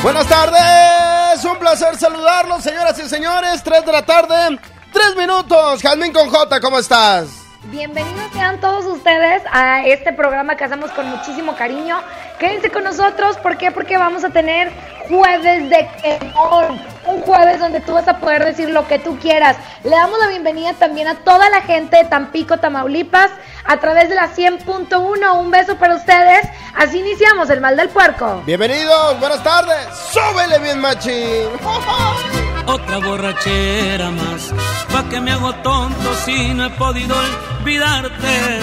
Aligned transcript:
Buenas 0.00 0.28
tardes, 0.28 1.44
un 1.44 1.58
placer 1.58 1.96
saludarlos, 1.96 2.62
señoras 2.62 2.96
y 3.00 3.08
señores. 3.08 3.60
3 3.64 3.84
de 3.84 3.92
la 3.92 4.02
tarde, 4.02 4.58
3 4.92 5.16
minutos. 5.16 5.82
Jazmín 5.82 6.12
con 6.12 6.30
J, 6.30 6.60
¿cómo 6.60 6.78
estás? 6.78 7.48
Bienvenidos 7.64 8.32
sean 8.32 8.60
todos 8.60 8.86
ustedes 8.86 9.42
a 9.50 9.84
este 9.84 10.12
programa 10.12 10.56
que 10.56 10.64
hacemos 10.64 10.92
con 10.92 11.08
muchísimo 11.08 11.56
cariño. 11.56 12.00
Quédense 12.38 12.70
con 12.70 12.84
nosotros, 12.84 13.36
¿por 13.38 13.58
qué? 13.58 13.72
Porque 13.72 13.98
vamos 13.98 14.22
a 14.22 14.30
tener 14.30 14.70
jueves 15.08 15.68
de 15.68 15.88
quemón. 16.00 16.80
Un 17.04 17.20
jueves 17.22 17.58
donde 17.58 17.80
tú 17.80 17.94
vas 17.94 18.06
a 18.06 18.18
poder 18.18 18.44
decir 18.44 18.70
lo 18.70 18.86
que 18.86 19.00
tú 19.00 19.18
quieras. 19.18 19.56
Le 19.82 19.90
damos 19.90 20.18
la 20.20 20.28
bienvenida 20.28 20.74
también 20.74 21.08
a 21.08 21.16
toda 21.16 21.50
la 21.50 21.62
gente 21.62 21.96
de 21.96 22.04
Tampico, 22.04 22.58
Tamaulipas, 22.58 23.30
a 23.68 23.76
través 23.78 24.08
de 24.08 24.16
la 24.16 24.34
100.1. 24.34 25.38
Un 25.38 25.50
beso 25.52 25.76
para 25.76 25.94
ustedes. 25.94 26.48
Así 26.74 26.98
iniciamos 26.98 27.48
el 27.50 27.60
mal 27.60 27.76
del 27.76 27.90
puerco. 27.90 28.42
Bienvenidos, 28.44 29.20
buenas 29.20 29.44
tardes. 29.44 29.86
Súbele 30.10 30.58
bien, 30.58 30.80
machín. 30.80 31.48
Otra 32.66 32.98
borrachera 32.98 34.10
más, 34.10 34.52
pa' 34.92 35.08
que 35.08 35.20
me 35.20 35.30
hago 35.32 35.54
tonto 35.56 36.14
si 36.24 36.52
no 36.52 36.66
he 36.66 36.70
podido 36.70 37.16
olvidarte. 37.60 38.58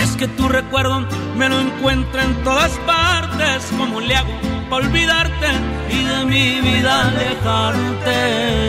Es 0.00 0.16
que 0.16 0.26
tu 0.26 0.48
recuerdo 0.48 1.06
me 1.36 1.48
lo 1.48 1.60
encuentro 1.60 2.20
en 2.20 2.42
todas 2.42 2.72
partes. 2.78 3.68
¿Cómo 3.76 4.00
le 4.00 4.16
hago 4.16 4.32
pa' 4.68 4.76
olvidarte 4.76 5.46
y 5.90 6.04
de 6.04 6.24
mi 6.24 6.60
vida 6.60 7.02
alejarte? 7.08 8.68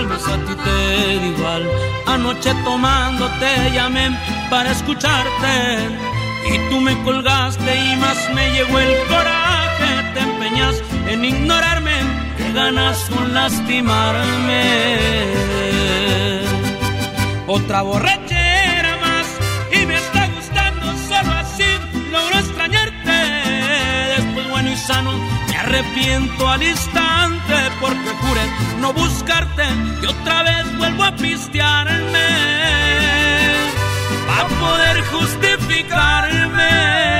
Tal 0.00 0.08
vez 0.08 0.26
a 0.26 0.36
ti 0.46 0.54
te 0.64 1.16
da 1.18 1.26
igual. 1.26 1.70
Anoche 2.06 2.54
tomando 2.64 3.28
te 3.38 3.70
llamé 3.70 4.18
para 4.48 4.70
escucharte. 4.70 5.52
Y 6.50 6.70
tú 6.70 6.80
me 6.80 6.98
colgaste 7.02 7.70
y 7.76 7.96
más 7.96 8.16
me 8.34 8.50
llegó 8.50 8.78
el 8.78 8.96
coraje. 9.08 9.90
Te 10.14 10.20
empeñas 10.20 10.82
en 11.06 11.22
ignorarme, 11.22 11.96
ganas 12.54 13.10
con 13.10 13.34
lastimarme. 13.34 14.62
Otra 17.46 17.82
borrachera 17.82 18.96
más 19.02 19.26
y 19.70 19.84
me 19.84 19.96
está 19.98 20.28
gustando 20.28 20.86
solo 21.10 21.32
así 21.42 21.70
logro 22.10 22.38
extrañarte. 22.38 23.18
Después 24.16 24.48
bueno 24.48 24.70
y 24.70 24.76
sano 24.76 25.39
arrepiento 25.60 26.48
al 26.48 26.62
instante 26.62 27.54
porque 27.80 28.10
juré 28.22 28.42
no 28.80 28.92
buscarte 28.92 29.64
y 30.02 30.06
otra 30.06 30.42
vez 30.42 30.78
vuelvo 30.78 31.04
a 31.04 31.14
pistearme 31.14 32.28
para 34.26 34.48
poder 34.48 35.04
justificarme. 35.06 37.19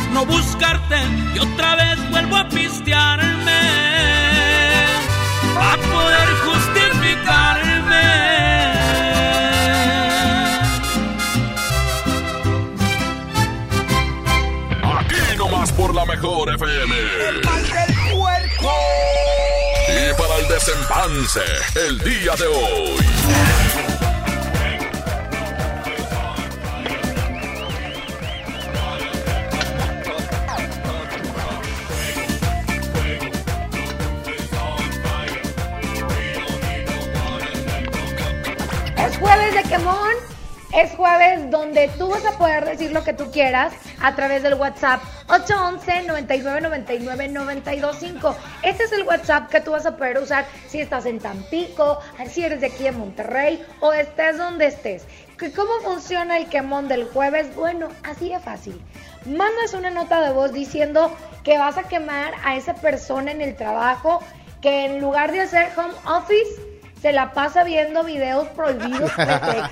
no 0.11 0.25
buscarte 0.25 0.97
y 1.33 1.39
otra 1.39 1.75
vez 1.75 2.09
vuelvo 2.09 2.37
a 2.37 2.47
pistearme 2.49 3.61
a 5.57 5.77
poder 5.77 6.27
justificarme. 6.45 8.01
Aquí 14.99 15.37
nomás 15.37 15.71
por 15.73 15.93
la 15.93 16.05
mejor 16.05 16.53
FM. 16.53 16.95
El 17.29 17.41
mal 17.43 17.63
del 17.63 18.11
puerco. 18.11 18.71
Y 19.87 20.13
para 20.19 20.35
el 20.37 20.47
desempance, 20.47 21.41
el 21.75 21.99
día 21.99 22.35
de 22.35 22.47
hoy. 22.47 23.70
Quemón. 39.71 40.15
Es 40.73 40.91
jueves 40.95 41.49
donde 41.49 41.89
tú 41.97 42.09
vas 42.09 42.25
a 42.25 42.37
poder 42.37 42.65
decir 42.65 42.91
lo 42.91 43.05
que 43.05 43.13
tú 43.13 43.31
quieras 43.31 43.73
a 44.01 44.15
través 44.15 44.43
del 44.43 44.55
WhatsApp 44.55 45.01
811 45.29 46.07
99 46.07 46.61
99 46.61 47.27
925. 47.29 48.35
Este 48.63 48.83
es 48.83 48.91
el 48.91 49.03
WhatsApp 49.03 49.49
que 49.49 49.61
tú 49.61 49.71
vas 49.71 49.85
a 49.85 49.95
poder 49.95 50.17
usar 50.17 50.45
si 50.67 50.81
estás 50.81 51.05
en 51.05 51.19
Tampico, 51.19 51.99
si 52.29 52.43
eres 52.43 52.59
de 52.59 52.67
aquí 52.67 52.83
de 52.83 52.91
Monterrey 52.91 53.65
o 53.79 53.93
estés 53.93 54.37
donde 54.37 54.67
estés. 54.67 55.05
¿Que 55.37 55.53
¿Cómo 55.53 55.71
funciona 55.83 56.37
el 56.37 56.47
quemón 56.47 56.89
del 56.89 57.05
jueves? 57.05 57.55
Bueno, 57.55 57.87
así 58.03 58.27
de 58.27 58.39
fácil. 58.39 58.81
Mandas 59.25 59.73
una 59.73 59.89
nota 59.89 60.19
de 60.21 60.33
voz 60.33 60.51
diciendo 60.51 61.15
que 61.45 61.57
vas 61.57 61.77
a 61.77 61.83
quemar 61.83 62.33
a 62.43 62.57
esa 62.57 62.75
persona 62.75 63.31
en 63.31 63.39
el 63.39 63.55
trabajo 63.55 64.21
que 64.61 64.85
en 64.85 64.99
lugar 64.99 65.31
de 65.31 65.41
hacer 65.41 65.69
home 65.77 65.93
office 66.05 66.70
se 67.01 67.11
la 67.11 67.33
pasa 67.33 67.63
viendo 67.63 68.03
videos 68.03 68.47
prohibidos 68.49 69.15
de 69.17 69.25
TX. 69.25 69.71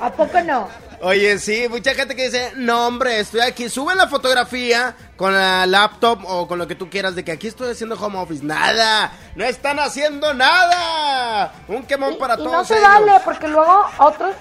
¿A 0.00 0.10
poco 0.12 0.40
no? 0.40 0.68
Oye, 1.02 1.38
sí, 1.38 1.66
mucha 1.68 1.94
gente 1.94 2.16
que 2.16 2.24
dice, 2.24 2.52
no 2.56 2.86
hombre, 2.86 3.20
estoy 3.20 3.40
aquí, 3.40 3.68
suben 3.68 3.96
la 3.96 4.08
fotografía 4.08 4.94
con 5.16 5.32
la 5.32 5.66
laptop 5.66 6.24
o 6.26 6.46
con 6.46 6.58
lo 6.58 6.66
que 6.66 6.74
tú 6.74 6.90
quieras 6.90 7.14
de 7.14 7.24
que 7.24 7.32
aquí 7.32 7.48
estoy 7.48 7.70
haciendo 7.70 7.96
home 7.96 8.18
office. 8.18 8.44
Nada, 8.44 9.12
no 9.34 9.44
están 9.44 9.78
haciendo 9.78 10.34
nada. 10.34 11.52
Un 11.68 11.84
quemón 11.84 12.18
para 12.18 12.34
y 12.34 12.38
todos 12.38 12.52
no 12.52 12.64
se 12.64 12.78
ellos. 12.78 12.88
vale 12.88 13.12
porque 13.24 13.48
luego 13.48 13.86
otros 13.98 14.34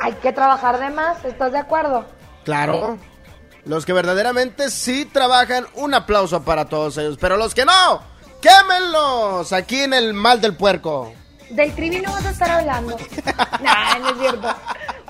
hay 0.00 0.12
que 0.14 0.32
trabajar 0.32 0.78
de 0.78 0.90
más, 0.90 1.24
¿estás 1.24 1.52
de 1.52 1.58
acuerdo? 1.58 2.04
Claro. 2.44 2.98
Los 3.64 3.86
que 3.86 3.92
verdaderamente 3.92 4.70
sí 4.70 5.06
trabajan, 5.06 5.66
un 5.74 5.94
aplauso 5.94 6.42
para 6.42 6.66
todos 6.66 6.98
ellos. 6.98 7.16
Pero 7.20 7.36
los 7.36 7.54
que 7.54 7.64
no, 7.64 8.02
quémenlos 8.40 9.52
aquí 9.52 9.80
en 9.80 9.94
el 9.94 10.12
mal 10.12 10.40
del 10.40 10.54
puerco. 10.54 11.12
Del 11.54 11.72
trivi 11.72 12.00
no 12.00 12.10
vas 12.10 12.26
a 12.26 12.30
estar 12.30 12.50
hablando. 12.50 12.96
nah, 13.62 13.98
no 14.00 14.08
es 14.10 14.18
cierto. 14.18 14.48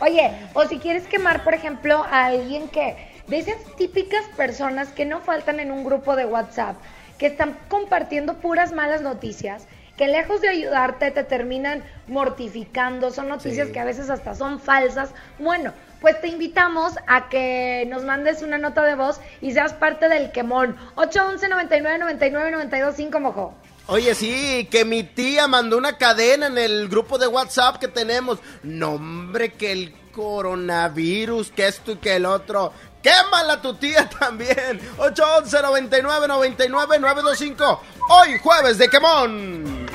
Oye, 0.02 0.30
o 0.52 0.64
si 0.66 0.78
quieres 0.78 1.06
quemar, 1.06 1.42
por 1.42 1.54
ejemplo, 1.54 2.04
a 2.04 2.26
alguien 2.26 2.68
que, 2.68 2.96
de 3.28 3.38
esas 3.38 3.56
típicas 3.78 4.24
personas 4.36 4.88
que 4.88 5.06
no 5.06 5.20
faltan 5.20 5.58
en 5.58 5.70
un 5.70 5.84
grupo 5.84 6.16
de 6.16 6.26
WhatsApp, 6.26 6.76
que 7.16 7.26
están 7.26 7.56
compartiendo 7.68 8.34
puras 8.34 8.72
malas 8.72 9.00
noticias, 9.00 9.66
que 9.96 10.06
lejos 10.06 10.42
de 10.42 10.48
ayudarte 10.48 11.10
te 11.12 11.24
terminan 11.24 11.82
mortificando, 12.08 13.10
son 13.10 13.28
noticias 13.28 13.68
Sí. 13.68 13.72
que 13.72 13.80
a 13.80 13.84
veces 13.84 14.10
hasta 14.10 14.34
son 14.34 14.60
falsas. 14.60 15.14
Bueno, 15.38 15.72
pues 16.02 16.20
te 16.20 16.28
invitamos 16.28 16.98
a 17.06 17.30
que 17.30 17.86
nos 17.88 18.04
mandes 18.04 18.42
una 18.42 18.58
nota 18.58 18.82
de 18.82 18.96
voz 18.96 19.18
y 19.40 19.52
seas 19.52 19.72
parte 19.72 20.10
del 20.10 20.30
quemón. 20.30 20.76
811 20.96 21.48
99 21.48 21.98
99 21.98 22.50
92 22.50 22.94
5 22.96 23.20
mojo. 23.20 23.54
Oye, 23.86 24.14
sí, 24.14 24.66
que 24.70 24.86
mi 24.86 25.02
tía 25.02 25.46
mandó 25.46 25.76
una 25.76 25.98
cadena 25.98 26.46
en 26.46 26.56
el 26.56 26.88
grupo 26.88 27.18
de 27.18 27.26
WhatsApp 27.26 27.76
que 27.76 27.88
tenemos. 27.88 28.38
No, 28.62 28.92
hombre, 28.92 29.52
que 29.52 29.72
el 29.72 29.94
coronavirus, 30.12 31.50
que 31.50 31.66
esto 31.66 31.92
y 31.92 31.96
que 31.96 32.16
el 32.16 32.24
otro. 32.24 32.72
Quémala 33.02 33.60
tu 33.60 33.74
tía 33.74 34.08
también. 34.18 34.80
811 34.96 35.62
99 35.62 36.28
99 36.28 36.98
925. 36.98 37.80
Hoy 38.08 38.38
jueves 38.38 38.78
de 38.78 38.88
quemón. 38.88 39.86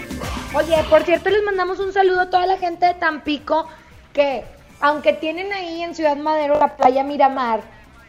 Oye, 0.53 0.83
por 0.87 1.03
cierto, 1.03 1.31
les 1.31 1.43
mandamos 1.43 1.79
un 1.79 1.91
saludo 1.91 2.21
a 2.21 2.29
toda 2.29 2.45
la 2.45 2.57
gente 2.57 2.85
de 2.85 2.93
Tampico 2.93 3.67
que, 4.13 4.45
aunque 4.81 5.13
tienen 5.13 5.51
ahí 5.51 5.81
en 5.81 5.95
Ciudad 5.95 6.15
Madero 6.15 6.59
la 6.59 6.75
playa 6.75 7.03
Miramar, 7.03 7.61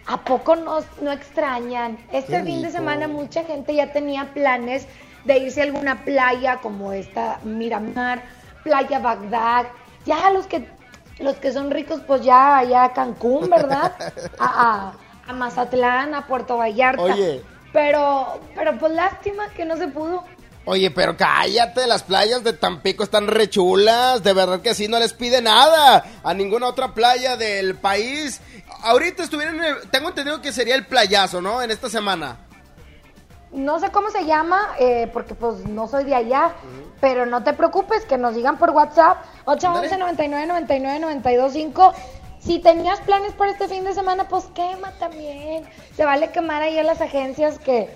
¿a 0.07 0.19
poco 0.19 0.57
no, 0.57 0.81
no 1.01 1.13
extrañan? 1.13 1.99
Este 2.13 2.43
fin 2.43 2.61
de 2.61 2.71
semana 2.71 3.09
mucha 3.09 3.45
gente 3.45 3.75
ya 3.75 3.93
tenía 3.93 4.35
planes 4.35 4.87
de 5.25 5.39
irse 5.39 5.61
a 5.61 5.65
alguna 5.65 6.05
playa 6.05 6.59
como 6.59 6.93
esta 6.93 7.39
Miramar, 7.45 8.23
Playa 8.65 8.99
Bagdad. 8.99 9.67
Ya 10.07 10.31
los 10.31 10.47
que 10.47 10.67
los 11.19 11.37
que 11.37 11.53
son 11.53 11.71
ricos, 11.71 12.01
pues 12.07 12.23
ya 12.23 12.57
allá 12.59 12.85
a 12.85 12.93
Cancún, 12.95 13.51
¿verdad? 13.51 13.93
A, 14.39 14.45
a- 14.47 14.93
a 15.29 15.33
Mazatlán, 15.35 16.15
a 16.15 16.27
Puerto 16.27 16.57
Vallarta. 16.57 17.03
Oye. 17.03 17.43
Pero, 17.73 18.41
pero 18.55 18.77
pues 18.79 18.93
lástima 18.93 19.49
que 19.51 19.65
no 19.65 19.77
se 19.77 19.87
pudo. 19.89 20.25
Oye, 20.65 20.91
pero 20.91 21.17
cállate, 21.17 21.87
las 21.87 22.03
playas 22.03 22.43
de 22.43 22.53
Tampico 22.53 23.03
están 23.05 23.27
rechulas, 23.29 24.23
de 24.23 24.33
verdad 24.33 24.61
que 24.61 24.75
sí, 24.75 24.89
no 24.89 24.99
les 24.99 25.13
pide 25.13 25.41
nada 25.41 26.05
a 26.25 26.35
ninguna 26.35 26.67
otra 26.67 26.95
playa 26.95 27.37
del 27.37 27.77
país. 27.77 28.41
Ahorita 28.83 29.23
estuvieron, 29.23 29.57
en 29.57 29.65
el- 29.65 29.91
tengo 29.91 30.09
entendido 30.09 30.41
que 30.41 30.53
sería 30.53 30.75
el 30.75 30.87
playazo, 30.87 31.41
¿no? 31.41 31.63
En 31.63 31.71
esta 31.71 31.89
semana. 31.89 32.39
No 33.53 33.81
sé 33.81 33.91
cómo 33.91 34.11
se 34.11 34.25
llama, 34.27 34.61
eh, 34.79 35.11
porque 35.13 35.35
pues 35.35 35.67
no 35.67 35.89
soy 35.89 36.05
de 36.05 36.15
allá, 36.15 36.53
pero 37.01 37.27
no 37.27 37.43
te 37.43 37.53
preocupes, 37.53 38.05
que 38.05 38.17
nos 38.17 38.35
digan 38.35 38.59
por 38.59 38.71
WhatsApp, 38.71 39.19
811 39.45 39.99
99 39.99 40.47
99 40.47 41.01
925 41.01 41.93
Si 42.41 42.61
tenías 42.61 43.01
planes 43.01 43.33
para 43.33 43.51
este 43.51 43.67
fin 43.67 43.83
de 43.83 43.93
semana, 43.93 44.29
pues 44.29 44.45
quema 44.55 44.93
también. 44.93 45.69
Se 45.97 46.05
vale 46.05 46.31
quemar 46.31 46.63
ahí 46.63 46.79
a 46.79 46.85
las 46.85 47.01
agencias 47.01 47.59
que, 47.59 47.95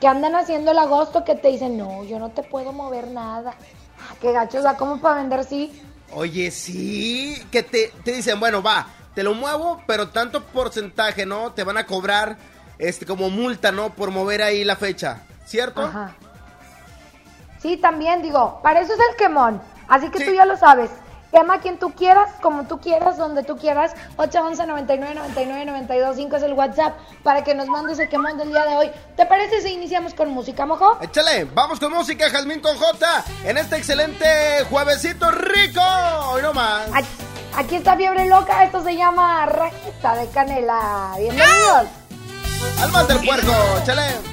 que 0.00 0.06
andan 0.06 0.36
haciendo 0.36 0.70
el 0.70 0.78
agosto 0.78 1.24
que 1.24 1.34
te 1.34 1.48
dicen, 1.48 1.76
no, 1.76 2.04
yo 2.04 2.20
no 2.20 2.30
te 2.30 2.44
puedo 2.44 2.72
mover 2.72 3.08
nada. 3.08 3.54
Ah, 3.98 4.14
qué 4.20 4.30
gachos, 4.32 4.64
¿va? 4.64 4.76
¿Cómo 4.76 5.00
para 5.00 5.16
vender 5.16 5.44
sí? 5.44 5.82
Oye, 6.14 6.50
sí, 6.50 7.42
que 7.50 7.62
te, 7.64 7.92
te 8.04 8.12
dicen, 8.12 8.38
bueno, 8.38 8.62
va, 8.62 8.86
te 9.14 9.22
lo 9.22 9.34
muevo, 9.34 9.82
pero 9.86 10.10
tanto 10.10 10.44
porcentaje, 10.44 11.26
¿no? 11.26 11.52
Te 11.52 11.64
van 11.64 11.76
a 11.76 11.86
cobrar 11.86 12.36
este 12.82 13.06
como 13.06 13.30
multa, 13.30 13.72
¿no? 13.72 13.90
Por 13.90 14.10
mover 14.10 14.42
ahí 14.42 14.64
la 14.64 14.76
fecha, 14.76 15.22
¿cierto? 15.46 15.82
Ajá. 15.82 16.14
Sí, 17.60 17.76
también 17.76 18.22
digo, 18.22 18.60
para 18.62 18.80
eso 18.80 18.92
es 18.92 18.98
el 19.10 19.16
quemón. 19.16 19.62
Así 19.88 20.10
que 20.10 20.18
Sí. 20.18 20.24
tú 20.26 20.32
ya 20.32 20.44
lo 20.44 20.56
sabes. 20.56 20.90
Quema 21.30 21.54
a 21.54 21.60
quien 21.60 21.78
tú 21.78 21.94
quieras, 21.94 22.28
como 22.42 22.64
tú 22.64 22.78
quieras, 22.78 23.16
donde 23.16 23.42
tú 23.42 23.56
quieras. 23.56 23.94
811 24.16 24.66
99 24.66 25.14
99 25.14 25.64
92 25.64 26.16
5 26.16 26.36
es 26.36 26.42
el 26.42 26.52
WhatsApp 26.52 26.94
para 27.22 27.42
que 27.42 27.54
nos 27.54 27.68
mandes 27.68 27.98
el 28.00 28.08
quemón 28.10 28.36
del 28.36 28.48
día 28.50 28.66
de 28.66 28.76
hoy. 28.76 28.90
¿Te 29.16 29.24
parece 29.24 29.62
si 29.62 29.72
iniciamos 29.72 30.12
con 30.12 30.28
música, 30.28 30.66
mojo? 30.66 30.98
Échale, 31.00 31.44
vamos 31.44 31.80
con 31.80 31.90
música, 31.92 32.28
Jazmín 32.28 32.60
con 32.60 32.76
J, 32.76 33.24
en 33.44 33.56
este 33.56 33.76
excelente 33.76 34.26
juevesito 34.68 35.30
rico. 35.30 35.80
Hoy 36.32 36.42
no 36.42 36.52
más. 36.52 36.88
Aquí, 36.92 37.08
aquí 37.56 37.76
está 37.76 37.96
Fiebre 37.96 38.26
Loca, 38.26 38.64
esto 38.64 38.82
se 38.82 38.94
llama 38.94 39.46
Rajita 39.46 40.16
de 40.16 40.28
Canela. 40.28 41.14
Bienvenidos. 41.16 42.01
Al 42.80 42.92
mal 42.92 43.06
del 43.06 43.18
puerco, 43.20 43.52
échale. 43.82 44.32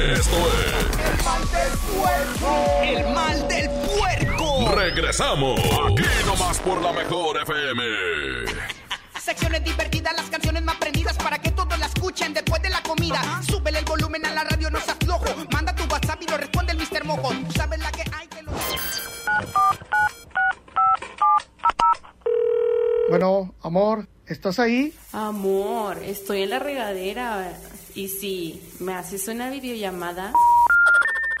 Esto 0.00 0.36
es 0.36 0.98
El 2.82 3.14
mal 3.14 3.46
del 3.46 3.70
puerco. 3.70 4.72
Regresamos. 4.74 5.60
Aquí 5.60 6.02
nomás 6.26 6.58
por 6.58 6.82
la 6.82 6.92
mejor 6.92 7.40
FM. 7.42 7.82
Secciones 9.20 9.62
divertidas, 9.64 10.14
las 10.16 10.28
canciones 10.30 10.64
más 10.64 10.76
prendidas 10.76 11.16
para 11.16 11.38
que 11.38 11.52
todos 11.52 11.78
la 11.78 11.86
escuchen 11.86 12.34
después 12.34 12.60
de 12.62 12.70
la 12.70 12.82
comida. 12.82 13.40
Súbele 13.48 13.78
el 13.78 13.84
volumen 13.84 14.26
a 14.26 14.34
la 14.34 14.42
radio, 14.44 14.68
no 14.70 14.80
seas 14.80 14.96
flojo. 14.98 15.26
Manda 15.52 15.74
tu 15.74 15.84
WhatsApp 15.84 16.20
y 16.22 16.26
lo 16.26 16.38
responde 16.38 16.72
el 16.72 16.78
Mr. 16.78 17.04
Mojo. 17.04 17.28
Tú 17.28 17.52
sabes 17.52 17.78
la 17.78 17.92
que 17.92 18.02
hay 18.12 18.26
que 18.26 18.42
lo. 18.42 18.52
Bueno, 23.08 23.54
amor, 23.62 24.08
¿estás 24.26 24.58
ahí? 24.58 24.92
Amor, 25.12 26.02
estoy 26.02 26.42
en 26.42 26.50
la 26.50 26.58
regadera. 26.58 27.52
Y 27.94 28.08
si 28.08 28.60
me 28.80 28.94
haces 28.94 29.28
una 29.28 29.50
videollamada. 29.50 30.32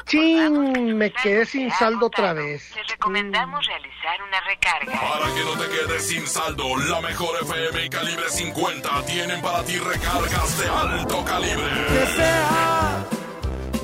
¡Chin! 0.06 0.96
Me 0.96 1.10
quedé 1.10 1.44
sin 1.46 1.68
saldo 1.72 2.06
otra 2.06 2.32
vez. 2.32 2.70
Les 2.76 2.86
recomendamos 2.88 3.66
realizar 3.66 4.22
una 4.22 4.40
recarga. 4.42 4.92
Para 4.92 5.34
que 5.34 5.40
no 5.40 5.52
te 5.58 5.68
quedes 5.68 6.06
sin 6.06 6.26
saldo, 6.26 6.76
la 6.76 7.00
mejor 7.00 7.42
FM 7.42 7.86
y 7.86 7.88
calibre 7.88 8.28
50 8.28 9.06
tienen 9.06 9.42
para 9.42 9.64
ti 9.64 9.78
recargas 9.78 10.58
de 10.58 10.68
alto 10.68 11.24
calibre. 11.24 11.64
Que 11.88 12.06
sea 12.14 13.04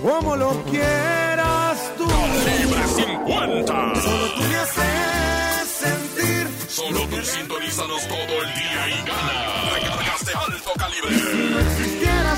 como 0.03 0.37
lo 0.37 0.63
quieras 0.65 1.93
tú. 1.99 2.07
Calibre 2.07 2.87
50. 2.87 4.01
Solo 4.01 4.35
tú 4.35 4.43
me 4.43 4.57
haces 4.57 5.69
sentir. 5.69 6.49
Solo 6.69 7.01
tú 7.09 7.23
sintonízanos 7.23 8.07
todo 8.07 8.43
el 8.43 8.55
día 8.55 8.89
y 8.89 9.07
gana. 9.09 9.71
Recargas 9.75 10.27
de 10.27 10.33
alto 10.35 10.71
calibre. 10.79 12.00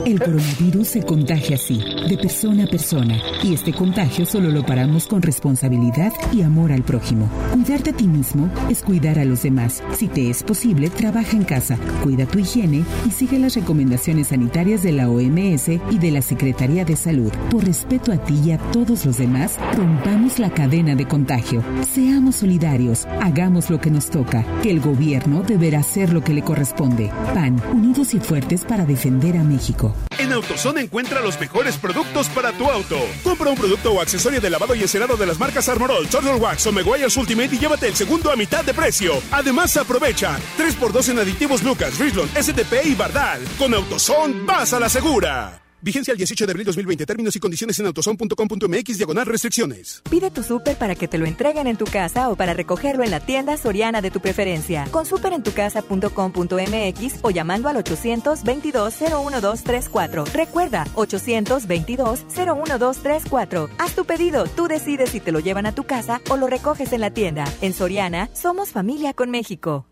El 0.00 0.18
coronavirus 0.18 0.88
se 0.88 1.02
contagia 1.02 1.54
así, 1.54 1.80
de 2.08 2.18
persona 2.18 2.64
a 2.64 2.66
persona, 2.66 3.16
y 3.44 3.54
este 3.54 3.72
contagio 3.72 4.26
solo 4.26 4.50
lo 4.50 4.66
paramos 4.66 5.06
con 5.06 5.22
responsabilidad 5.22 6.12
y 6.32 6.42
amor 6.42 6.72
al 6.72 6.82
prójimo. 6.82 7.28
Cuidarte 7.52 7.90
a 7.90 7.92
ti 7.92 8.08
mismo 8.08 8.50
es 8.68 8.82
cuidar 8.82 9.20
a 9.20 9.24
los 9.24 9.44
demás. 9.44 9.84
Si 9.96 10.08
te 10.08 10.30
es 10.30 10.42
posible, 10.42 10.90
trabaja 10.90 11.36
en 11.36 11.44
casa, 11.44 11.78
cuida 12.02 12.26
tu 12.26 12.40
higiene 12.40 12.82
y 13.06 13.10
sigue 13.12 13.38
las 13.38 13.54
recomendaciones 13.54 14.28
sanitarias 14.28 14.82
de 14.82 14.92
la 14.92 15.08
OMS 15.08 15.68
y 15.68 15.98
de 15.98 16.10
la 16.10 16.22
Secretaría 16.22 16.84
de 16.84 16.96
Salud. 16.96 17.32
Por 17.50 17.64
respeto 17.64 18.10
a 18.10 18.16
ti 18.16 18.40
y 18.44 18.50
a 18.50 18.58
todos 18.72 19.06
los 19.06 19.18
demás, 19.18 19.58
rompamos 19.76 20.40
la 20.40 20.50
cadena 20.50 20.96
de 20.96 21.06
contagio. 21.06 21.62
Seamos 21.92 22.36
solidarios, 22.36 23.06
hagamos 23.22 23.70
lo 23.70 23.80
que 23.80 23.92
nos 23.92 24.10
toca, 24.10 24.44
que 24.60 24.72
el 24.72 24.80
gobierno 24.80 25.44
deberá 25.44 25.78
hacer 25.78 26.12
lo 26.12 26.24
que 26.24 26.34
le 26.34 26.42
corresponde. 26.42 27.12
PAN, 27.32 27.62
unidos 27.72 28.12
y 28.14 28.18
fuertes 28.18 28.64
para 28.64 28.84
defender 28.84 29.36
a 29.36 29.44
México. 29.44 29.83
En 30.18 30.32
AutoZone 30.32 30.82
encuentra 30.82 31.20
los 31.20 31.38
mejores 31.40 31.76
productos 31.76 32.28
para 32.28 32.52
tu 32.52 32.70
auto. 32.70 32.98
Compra 33.22 33.50
un 33.50 33.56
producto 33.56 33.92
o 33.92 34.00
accesorio 34.00 34.40
de 34.40 34.50
lavado 34.50 34.74
y 34.74 34.82
encerado 34.82 35.16
de 35.16 35.26
las 35.26 35.38
marcas 35.38 35.68
Armorol, 35.68 36.08
Turtle 36.08 36.36
Wax 36.36 36.66
o 36.66 36.72
Meguiar's 36.72 37.16
Ultimate 37.16 37.54
y 37.54 37.58
llévate 37.58 37.88
el 37.88 37.94
segundo 37.94 38.30
a 38.30 38.36
mitad 38.36 38.64
de 38.64 38.74
precio. 38.74 39.14
Además, 39.30 39.76
aprovecha 39.76 40.38
3x2 40.58 41.10
en 41.10 41.18
aditivos 41.18 41.62
Lucas, 41.62 41.98
Richland, 41.98 42.30
SDP 42.36 42.86
y 42.86 42.94
Bardal. 42.94 43.40
Con 43.58 43.74
AutoZone, 43.74 44.44
vas 44.44 44.72
a 44.72 44.80
la 44.80 44.88
segura. 44.88 45.63
Vigencia 45.84 46.10
el 46.12 46.16
18 46.16 46.46
de 46.46 46.52
abril 46.52 46.64
2020. 46.64 47.04
Términos 47.04 47.36
y 47.36 47.40
condiciones 47.40 47.78
en 47.78 47.84
autozone.com.mx 47.84 48.96
diagonal 48.96 49.26
restricciones. 49.26 50.00
Pide 50.08 50.30
tu 50.30 50.42
súper 50.42 50.78
para 50.78 50.94
que 50.94 51.08
te 51.08 51.18
lo 51.18 51.26
entreguen 51.26 51.66
en 51.66 51.76
tu 51.76 51.84
casa 51.84 52.30
o 52.30 52.36
para 52.36 52.54
recogerlo 52.54 53.04
en 53.04 53.10
la 53.10 53.20
tienda 53.20 53.58
soriana 53.58 54.00
de 54.00 54.10
tu 54.10 54.20
preferencia. 54.20 54.88
Con 54.90 55.04
superentucasa.com.mx 55.04 57.18
o 57.20 57.30
llamando 57.30 57.68
al 57.68 57.76
822-01234. 57.84 60.24
Recuerda, 60.32 60.86
822-01234. 60.94 63.68
Haz 63.76 63.94
tu 63.94 64.06
pedido, 64.06 64.46
tú 64.46 64.68
decides 64.68 65.10
si 65.10 65.20
te 65.20 65.32
lo 65.32 65.40
llevan 65.40 65.66
a 65.66 65.74
tu 65.74 65.84
casa 65.84 66.22
o 66.30 66.38
lo 66.38 66.46
recoges 66.46 66.94
en 66.94 67.02
la 67.02 67.10
tienda. 67.10 67.44
En 67.60 67.74
Soriana, 67.74 68.30
somos 68.32 68.70
familia 68.70 69.12
con 69.12 69.30
México. 69.30 69.86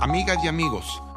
Amigas 0.00 0.36
y 0.44 0.48
amigos, 0.48 1.00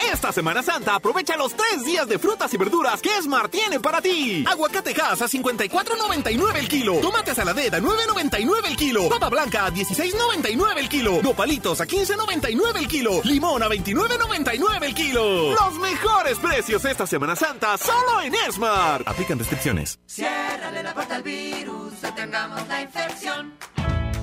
Esta 0.00 0.32
Semana 0.32 0.62
Santa 0.62 0.94
aprovecha 0.94 1.36
los 1.36 1.54
tres 1.54 1.84
días 1.84 2.08
de 2.08 2.18
frutas 2.18 2.52
y 2.54 2.56
verduras 2.56 3.00
que 3.02 3.10
Smart 3.22 3.50
tiene 3.50 3.80
para 3.80 4.00
ti. 4.00 4.44
Aguacate 4.48 4.94
Hass 5.00 5.22
a 5.22 5.26
54.99 5.26 6.56
el 6.56 6.68
kilo. 6.68 6.94
Tomate 7.00 7.34
saladera 7.34 7.78
a 7.78 7.80
9.99 7.80 8.66
el 8.66 8.76
kilo. 8.76 9.08
Papa 9.08 9.28
blanca 9.28 9.66
a 9.66 9.70
16.99 9.70 10.78
el 10.78 10.88
kilo. 10.88 11.22
Nopalitos 11.22 11.80
a 11.80 11.86
15.99 11.86 12.76
el 12.78 12.88
kilo. 12.88 13.20
Limón 13.24 13.62
a 13.62 13.68
29.99 13.68 14.82
el 14.82 14.94
kilo. 14.94 15.52
Los 15.52 15.74
mejores 15.78 16.38
precios 16.38 16.84
esta 16.84 17.06
Semana 17.06 17.36
Santa 17.36 17.76
solo 17.76 18.22
en 18.22 18.34
Smart. 18.52 19.06
Aplican 19.06 19.38
restricciones. 19.38 19.98
Ciérrale 20.06 20.82
la 20.82 20.94
puerta 20.94 21.16
al 21.16 21.22
virus, 21.22 22.00
detengamos 22.00 22.66
la 22.68 22.82
infección. 22.82 23.54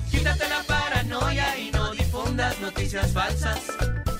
Quítate 0.10 0.50
la 0.50 0.64
paranoia 0.64 1.58
y 1.58 1.72
no 1.72 1.92
difundas 1.92 2.60
noticias 2.60 3.14
falsas. 3.14 3.62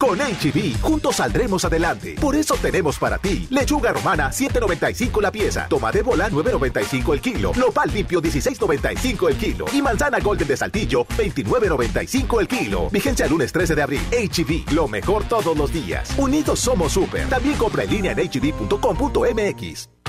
Con 0.00 0.18
HB, 0.18 0.80
juntos 0.80 1.16
saldremos 1.16 1.62
adelante. 1.66 2.14
Por 2.18 2.34
eso 2.34 2.54
tenemos 2.54 2.98
para 2.98 3.18
ti 3.18 3.46
lechuga 3.50 3.92
romana 3.92 4.30
7.95 4.30 5.20
la 5.20 5.30
pieza, 5.30 5.66
tomate 5.68 6.00
bola 6.00 6.30
9.95 6.30 7.12
el 7.12 7.20
kilo, 7.20 7.52
nopal 7.54 7.92
limpio 7.92 8.22
16.95 8.22 9.28
el 9.28 9.36
kilo 9.36 9.66
y 9.74 9.82
manzana 9.82 10.18
golden 10.20 10.48
de 10.48 10.56
saltillo 10.56 11.04
29.95 11.04 12.40
el 12.40 12.48
kilo. 12.48 12.88
Vigencia 12.90 13.26
lunes 13.26 13.52
13 13.52 13.74
de 13.74 13.82
abril. 13.82 14.00
HB, 14.10 14.72
lo 14.72 14.88
mejor 14.88 15.24
todos 15.24 15.54
los 15.54 15.70
días. 15.70 16.14
Unidos 16.16 16.60
somos 16.60 16.92
super. 16.92 17.28
También 17.28 17.56
compra 17.56 17.84
en 17.84 17.90
línea 17.90 18.12
en 18.12 18.26
hb.com.mx. 18.26 19.99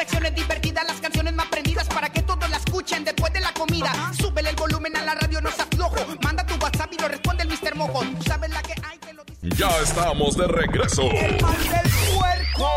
Secciones 0.00 0.34
divertidas, 0.34 0.82
las 0.86 0.98
canciones 0.98 1.34
más 1.34 1.46
prendidas 1.48 1.86
para 1.88 2.08
que 2.08 2.22
todos 2.22 2.48
la 2.48 2.56
escuchen 2.56 3.04
después 3.04 3.30
de 3.34 3.40
la 3.40 3.52
comida. 3.52 3.92
Súbele 4.18 4.48
el 4.48 4.56
volumen 4.56 4.96
a 4.96 5.02
la 5.02 5.14
radio, 5.14 5.42
no 5.42 5.50
se 5.50 5.60
aflojo. 5.60 5.94
Manda 6.22 6.42
tu 6.46 6.54
WhatsApp 6.54 6.90
y 6.94 7.02
lo 7.02 7.06
responde 7.06 7.42
el 7.42 7.50
Mr. 7.50 7.74
Mojo. 7.74 8.00
Tú 8.16 8.22
sabes 8.22 8.48
la 8.48 8.62
que 8.62 8.72
hay, 8.82 8.96
te 8.96 9.12
lo 9.12 9.22
dice. 9.24 9.56
Ya 9.58 9.68
estamos 9.82 10.38
de 10.38 10.46
regreso. 10.46 11.02
El 11.02 11.42
mal 11.42 11.52
del 11.52 11.92
puerco. 12.16 12.70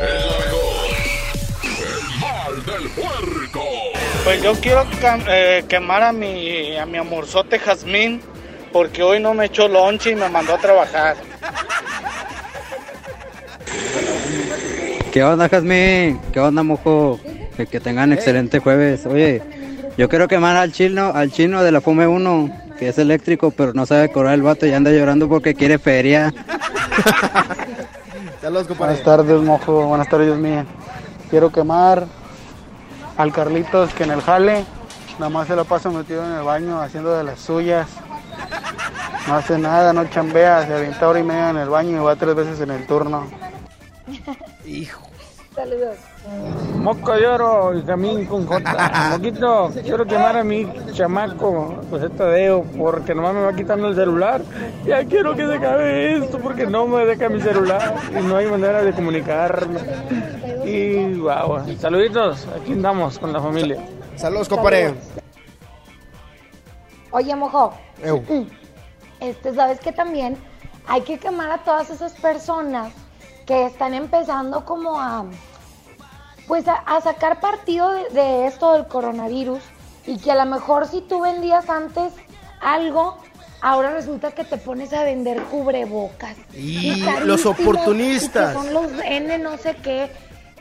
Es 0.00 0.26
la 0.26 0.38
mejor. 0.44 0.86
El 1.64 2.20
mal 2.20 2.66
del 2.66 2.88
puerco. 2.90 3.64
Pues 4.22 4.42
yo 4.44 4.54
quiero 4.60 4.86
eh, 5.26 5.64
quemar 5.68 6.04
a 6.04 6.12
mi, 6.12 6.76
a 6.76 6.86
mi 6.86 6.98
amorzote 6.98 7.58
Jazmín 7.58 8.22
porque 8.72 9.02
hoy 9.02 9.18
no 9.18 9.34
me 9.34 9.46
echó 9.46 9.66
lonche 9.66 10.12
y 10.12 10.14
me 10.14 10.28
mandó 10.28 10.54
a 10.54 10.58
trabajar. 10.58 11.16
¿Qué 15.14 15.22
onda, 15.22 15.48
Jazmín? 15.48 16.18
¿Qué 16.32 16.40
onda, 16.40 16.64
mojo? 16.64 17.20
Que, 17.56 17.68
que 17.68 17.78
tengan 17.78 18.12
excelente 18.12 18.58
jueves. 18.58 19.06
Oye, 19.06 19.40
yo 19.96 20.08
quiero 20.08 20.26
quemar 20.26 20.56
al 20.56 20.72
chino, 20.72 21.12
al 21.14 21.30
chino 21.30 21.62
de 21.62 21.70
la 21.70 21.80
Fume 21.80 22.08
1, 22.08 22.50
que 22.76 22.88
es 22.88 22.98
eléctrico, 22.98 23.52
pero 23.52 23.72
no 23.74 23.86
sabe 23.86 24.10
cobrar 24.10 24.34
el 24.34 24.42
vato 24.42 24.66
y 24.66 24.72
anda 24.72 24.90
llorando 24.90 25.28
porque 25.28 25.54
quiere 25.54 25.78
feria. 25.78 26.34
Saludos, 28.42 28.66
compadre. 28.66 28.94
Buenas 28.94 29.04
tardes, 29.04 29.40
mojo. 29.40 29.86
Buenas 29.86 30.08
tardes, 30.08 30.36
mía. 30.36 30.66
Quiero 31.30 31.52
quemar 31.52 32.06
al 33.16 33.32
Carlitos 33.32 33.94
que 33.94 34.02
en 34.02 34.10
el 34.10 34.20
jale 34.20 34.64
nada 35.20 35.28
más 35.28 35.46
se 35.46 35.54
la 35.54 35.62
pasa 35.62 35.90
metido 35.90 36.26
en 36.26 36.32
el 36.32 36.42
baño 36.42 36.80
haciendo 36.80 37.16
de 37.16 37.22
las 37.22 37.38
suyas. 37.38 37.86
No 39.28 39.36
hace 39.36 39.58
nada, 39.58 39.92
no 39.92 40.06
chambea, 40.06 40.66
se 40.66 40.74
avienta 40.74 41.08
hora 41.08 41.20
y 41.20 41.22
media 41.22 41.50
en 41.50 41.58
el 41.58 41.68
baño 41.68 42.02
y 42.02 42.04
va 42.04 42.16
tres 42.16 42.34
veces 42.34 42.60
en 42.60 42.72
el 42.72 42.84
turno. 42.84 43.28
Hijo. 44.66 45.03
Saludos. 45.54 45.96
Moco 46.78 47.16
lloro 47.16 47.78
y 47.78 47.82
camín 47.82 48.26
con 48.26 48.44
J. 48.44 49.10
Moquito, 49.12 49.70
quiero 49.84 50.04
quemar 50.04 50.36
a 50.36 50.42
mi 50.42 50.66
chamaco, 50.92 51.80
José 51.90 52.08
Tadeo, 52.10 52.64
porque 52.76 53.14
nomás 53.14 53.34
me 53.34 53.42
va 53.42 53.52
quitando 53.54 53.86
el 53.86 53.94
celular. 53.94 54.42
Ya 54.84 55.04
quiero 55.04 55.36
que 55.36 55.46
se 55.46 55.54
acabe 55.54 56.16
esto 56.16 56.38
porque 56.40 56.66
no 56.66 56.88
me 56.88 57.06
deja 57.06 57.28
mi 57.28 57.40
celular 57.40 57.94
y 58.10 58.22
no 58.24 58.36
hay 58.36 58.46
manera 58.46 58.82
de 58.82 58.92
comunicarme. 58.92 59.78
Y 60.64 61.18
guau, 61.20 61.62
saluditos, 61.78 62.48
aquí 62.60 62.72
andamos 62.72 63.20
con 63.20 63.32
la 63.32 63.40
familia. 63.40 63.78
Saludos, 64.16 64.48
compadre. 64.48 64.94
Oye, 67.12 67.36
mojo. 67.36 67.72
Eu. 68.02 68.24
Este, 69.20 69.54
sabes 69.54 69.78
que 69.78 69.92
también 69.92 70.36
hay 70.88 71.02
que 71.02 71.16
quemar 71.16 71.50
a 71.52 71.58
todas 71.58 71.90
esas 71.90 72.12
personas 72.14 72.92
que 73.46 73.66
están 73.66 73.94
empezando 73.94 74.64
como 74.64 75.00
a, 75.00 75.24
pues 76.46 76.66
a, 76.68 76.74
a 76.74 77.00
sacar 77.00 77.40
partido 77.40 77.90
de, 77.90 78.08
de 78.10 78.46
esto 78.46 78.72
del 78.72 78.86
coronavirus 78.86 79.60
y 80.06 80.18
que 80.18 80.32
a 80.32 80.34
lo 80.34 80.46
mejor 80.46 80.88
si 80.88 81.00
tú 81.02 81.20
vendías 81.20 81.68
antes 81.68 82.12
algo, 82.60 83.18
ahora 83.60 83.90
resulta 83.90 84.32
que 84.32 84.44
te 84.44 84.56
pones 84.56 84.92
a 84.92 85.04
vender 85.04 85.42
cubrebocas. 85.44 86.36
Y 86.54 87.02
los 87.24 87.46
oportunistas. 87.46 88.54
y 88.54 88.58
que 88.58 88.62
son 88.62 88.74
los 88.74 88.92
N 89.04 89.38
no 89.38 89.56
sé 89.56 89.76
qué. 89.82 90.10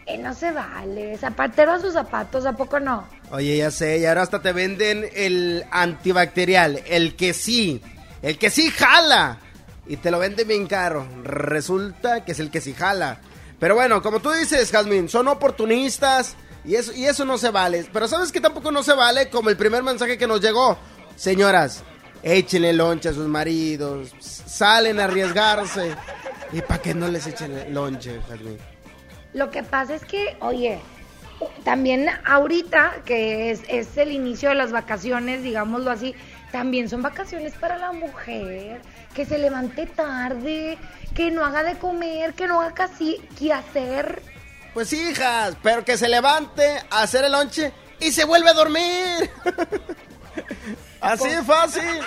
Eh, 0.05 0.17
no 0.17 0.33
se 0.33 0.51
vale. 0.51 1.17
Zapatero 1.17 1.71
a 1.71 1.79
sus 1.79 1.93
zapatos, 1.93 2.45
¿a 2.45 2.53
poco 2.53 2.79
no? 2.79 3.07
Oye, 3.31 3.57
ya 3.57 3.71
sé, 3.71 3.99
y 3.99 4.05
ahora 4.05 4.23
hasta 4.23 4.41
te 4.41 4.51
venden 4.51 5.05
el 5.15 5.65
antibacterial, 5.71 6.81
el 6.87 7.15
que 7.15 7.33
sí, 7.33 7.81
el 8.21 8.37
que 8.37 8.49
sí 8.49 8.69
jala. 8.69 9.39
Y 9.85 9.97
te 9.97 10.11
lo 10.11 10.19
venden 10.19 10.47
bien 10.47 10.67
caro. 10.67 11.07
Resulta 11.23 12.23
que 12.23 12.31
es 12.31 12.39
el 12.39 12.51
que 12.51 12.61
sí 12.61 12.73
jala. 12.73 13.19
Pero 13.59 13.75
bueno, 13.75 14.01
como 14.01 14.19
tú 14.19 14.31
dices, 14.31 14.71
Jazmín, 14.71 15.09
son 15.09 15.27
oportunistas 15.27 16.35
y 16.65 16.75
eso, 16.75 16.93
y 16.93 17.05
eso 17.05 17.25
no 17.25 17.37
se 17.37 17.49
vale. 17.49 17.85
Pero 17.91 18.07
¿sabes 18.07 18.31
que 18.31 18.41
tampoco 18.41 18.71
no 18.71 18.83
se 18.83 18.93
vale? 18.93 19.29
Como 19.29 19.49
el 19.49 19.57
primer 19.57 19.83
mensaje 19.83 20.17
que 20.17 20.27
nos 20.27 20.41
llegó. 20.41 20.77
Señoras, 21.15 21.83
échenle 22.23 22.73
lonche 22.73 23.09
a 23.09 23.13
sus 23.13 23.27
maridos, 23.27 24.13
salen 24.19 24.99
a 24.99 25.05
arriesgarse. 25.05 25.95
¿Y 26.51 26.61
para 26.61 26.81
qué 26.81 26.93
no 26.93 27.07
les 27.07 27.27
echen 27.27 27.73
lonche, 27.73 28.19
Jazmín? 28.27 28.57
Lo 29.33 29.49
que 29.49 29.63
pasa 29.63 29.95
es 29.95 30.05
que, 30.05 30.37
oye, 30.41 30.79
también 31.63 32.07
ahorita, 32.25 33.01
que 33.05 33.51
es, 33.51 33.61
es 33.67 33.97
el 33.97 34.11
inicio 34.11 34.49
de 34.49 34.55
las 34.55 34.71
vacaciones, 34.71 35.43
digámoslo 35.43 35.91
así, 35.91 36.15
también 36.53 36.87
son 36.87 37.01
vacaciones 37.01 37.51
para 37.53 37.79
la 37.79 37.91
mujer, 37.91 38.79
que 39.15 39.25
se 39.25 39.39
levante 39.39 39.87
tarde, 39.87 40.77
que 41.15 41.31
no 41.31 41.43
haga 41.43 41.63
de 41.63 41.79
comer, 41.79 42.35
que 42.35 42.45
no 42.45 42.61
haga 42.61 42.75
casi 42.75 43.17
que 43.39 43.51
hacer. 43.51 44.21
Pues 44.75 44.93
hijas, 44.93 45.57
pero 45.63 45.83
que 45.83 45.97
se 45.97 46.07
levante 46.07 46.77
a 46.91 47.01
hacer 47.01 47.25
el 47.25 47.31
lonche 47.31 47.73
y 47.99 48.11
se 48.11 48.23
vuelve 48.23 48.51
a 48.51 48.53
dormir. 48.53 49.31
Así 51.01 51.27
de 51.27 51.41
fácil. 51.41 52.01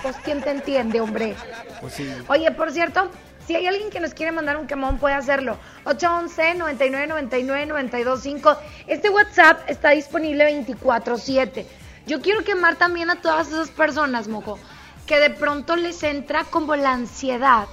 Pues 0.00 0.16
quién 0.24 0.40
te 0.40 0.52
entiende, 0.52 0.98
hombre. 0.98 1.36
Pues 1.82 1.92
sí. 1.92 2.10
Oye, 2.28 2.50
por 2.50 2.72
cierto, 2.72 3.10
si 3.46 3.54
hay 3.54 3.66
alguien 3.66 3.90
que 3.90 4.00
nos 4.00 4.14
quiere 4.14 4.32
mandar 4.32 4.56
un 4.56 4.66
quemón, 4.66 4.96
puede 4.96 5.16
hacerlo. 5.16 5.58
811-9999-925. 5.84 8.56
Este 8.86 9.10
WhatsApp 9.10 9.68
está 9.68 9.90
disponible 9.90 10.48
24-7. 10.66 11.66
Yo 12.06 12.20
quiero 12.20 12.44
quemar 12.44 12.76
también 12.76 13.10
a 13.10 13.20
todas 13.20 13.48
esas 13.48 13.70
personas, 13.70 14.28
mojo, 14.28 14.58
que 15.06 15.18
de 15.18 15.30
pronto 15.30 15.76
les 15.76 16.02
entra 16.02 16.44
como 16.44 16.76
la 16.76 16.92
ansiedad 16.92 17.66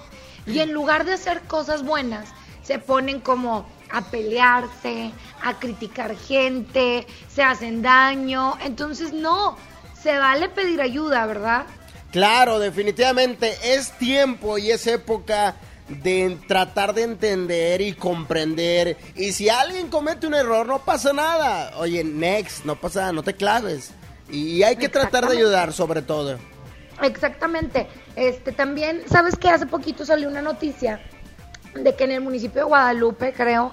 y 0.46 0.60
en 0.60 0.72
lugar 0.74 1.06
de 1.06 1.14
hacer 1.14 1.42
cosas 1.42 1.84
buenas, 1.84 2.30
se 2.64 2.80
ponen 2.80 3.20
como 3.20 3.68
a 3.90 4.02
pelearse, 4.02 5.12
a 5.42 5.60
criticar 5.60 6.16
gente, 6.16 7.06
se 7.34 7.44
hacen 7.44 7.82
daño. 7.82 8.58
Entonces, 8.64 9.14
no, 9.14 9.58
se 10.02 10.18
vale 10.18 10.50
pedir 10.50 10.82
ayuda, 10.82 11.26
¿verdad? 11.26 11.66
Claro, 12.12 12.60
definitivamente 12.60 13.56
es 13.64 13.92
tiempo 13.98 14.58
y 14.58 14.72
es 14.72 14.88
época 14.88 15.56
de 15.88 16.38
tratar 16.48 16.94
de 16.94 17.04
entender 17.04 17.82
y 17.82 17.94
comprender. 17.94 18.98
Y 19.16 19.34
si 19.34 19.50
alguien 19.50 19.88
comete 19.88 20.28
un 20.28 20.36
error, 20.36 20.66
no 20.66 20.80
pasa 20.80 21.14
nada. 21.14 21.78
Oye, 21.78 22.04
next, 22.04 22.66
no 22.66 22.76
pasa 22.80 23.02
nada, 23.02 23.14
no 23.14 23.24
te 23.24 23.36
claves. 23.36 23.92
Y 24.30 24.64
hay 24.64 24.76
que 24.76 24.90
tratar 24.90 25.28
de 25.28 25.38
ayudar 25.38 25.74
sobre 25.74 26.02
todo. 26.02 26.38
Exactamente. 27.02 27.88
Este 28.16 28.52
también, 28.52 29.04
¿sabes 29.08 29.36
que 29.36 29.50
Hace 29.50 29.66
poquito 29.66 30.06
salió 30.06 30.28
una 30.28 30.42
noticia 30.42 31.02
de 31.74 31.96
que 31.96 32.04
en 32.04 32.12
el 32.12 32.22
municipio 32.22 32.62
de 32.62 32.68
Guadalupe, 32.68 33.34
creo, 33.34 33.72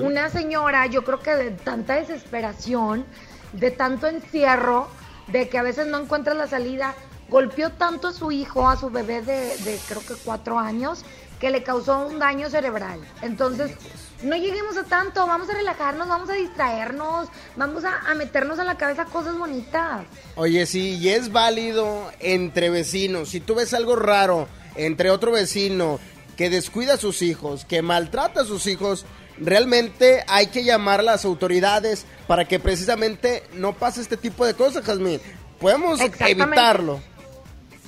una 0.00 0.30
señora, 0.30 0.86
yo 0.86 1.04
creo 1.04 1.20
que 1.20 1.34
de 1.34 1.50
tanta 1.50 1.94
desesperación, 1.94 3.04
de 3.52 3.70
tanto 3.70 4.06
encierro, 4.06 4.88
de 5.28 5.48
que 5.48 5.58
a 5.58 5.62
veces 5.62 5.86
no 5.86 6.00
encuentra 6.00 6.34
la 6.34 6.46
salida, 6.46 6.94
golpeó 7.28 7.70
tanto 7.70 8.08
a 8.08 8.12
su 8.12 8.32
hijo, 8.32 8.68
a 8.68 8.76
su 8.76 8.90
bebé 8.90 9.22
de, 9.22 9.56
de 9.58 9.78
creo 9.86 10.00
que 10.00 10.14
cuatro 10.24 10.58
años, 10.58 11.04
que 11.38 11.50
le 11.50 11.62
causó 11.62 12.06
un 12.06 12.18
daño 12.18 12.48
cerebral. 12.48 13.00
Entonces, 13.22 13.76
no 14.24 14.36
lleguemos 14.36 14.76
a 14.76 14.84
tanto, 14.84 15.26
vamos 15.26 15.48
a 15.50 15.54
relajarnos, 15.54 16.08
vamos 16.08 16.28
a 16.30 16.34
distraernos, 16.34 17.28
vamos 17.56 17.84
a, 17.84 18.10
a 18.10 18.14
meternos 18.14 18.58
en 18.58 18.66
la 18.66 18.76
cabeza 18.76 19.04
cosas 19.04 19.36
bonitas. 19.36 20.02
Oye, 20.36 20.66
sí, 20.66 20.96
y 20.96 21.10
es 21.10 21.32
válido 21.32 22.10
entre 22.20 22.70
vecinos. 22.70 23.30
Si 23.30 23.40
tú 23.40 23.54
ves 23.54 23.74
algo 23.74 23.96
raro 23.96 24.48
entre 24.76 25.10
otro 25.10 25.32
vecino 25.32 26.00
que 26.36 26.50
descuida 26.50 26.94
a 26.94 26.98
sus 26.98 27.22
hijos, 27.22 27.64
que 27.64 27.82
maltrata 27.82 28.40
a 28.40 28.44
sus 28.44 28.66
hijos, 28.66 29.06
realmente 29.38 30.24
hay 30.26 30.48
que 30.48 30.64
llamar 30.64 31.00
a 31.00 31.04
las 31.04 31.24
autoridades 31.24 32.06
para 32.26 32.46
que 32.46 32.58
precisamente 32.58 33.44
no 33.54 33.74
pase 33.74 34.00
este 34.00 34.16
tipo 34.16 34.44
de 34.46 34.54
cosas, 34.54 34.84
Jazmín. 34.84 35.20
Podemos 35.60 36.00
evitarlo. 36.00 37.00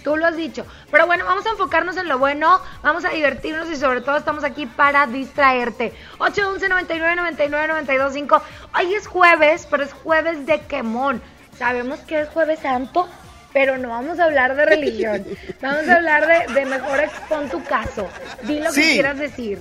Tú 0.06 0.16
lo 0.16 0.24
has 0.24 0.36
dicho. 0.36 0.64
Pero 0.92 1.04
bueno, 1.08 1.24
vamos 1.24 1.44
a 1.46 1.50
enfocarnos 1.50 1.96
en 1.96 2.06
lo 2.06 2.20
bueno, 2.20 2.60
vamos 2.80 3.04
a 3.04 3.08
divertirnos 3.08 3.68
y 3.68 3.74
sobre 3.74 4.02
todo 4.02 4.16
estamos 4.16 4.44
aquí 4.44 4.64
para 4.64 5.04
distraerte. 5.08 5.92
811 6.18 6.68
99 6.68 7.16
99 7.16 7.66
925 7.66 8.42
Hoy 8.78 8.94
es 8.94 9.08
jueves, 9.08 9.66
pero 9.68 9.82
es 9.82 9.92
jueves 9.92 10.46
de 10.46 10.60
quemón. 10.60 11.20
Sabemos 11.58 11.98
que 12.06 12.20
es 12.20 12.28
jueves 12.28 12.60
santo, 12.60 13.08
pero 13.52 13.78
no 13.78 13.88
vamos 13.88 14.20
a 14.20 14.26
hablar 14.26 14.54
de 14.54 14.66
religión. 14.66 15.26
Vamos 15.60 15.88
a 15.88 15.96
hablar 15.96 16.24
de, 16.28 16.54
de 16.54 16.66
mejor 16.66 17.00
expon 17.00 17.48
tu 17.48 17.64
caso. 17.64 18.06
Di 18.44 18.60
lo 18.60 18.72
que 18.72 18.82
quieras 18.82 19.18
decir. 19.18 19.58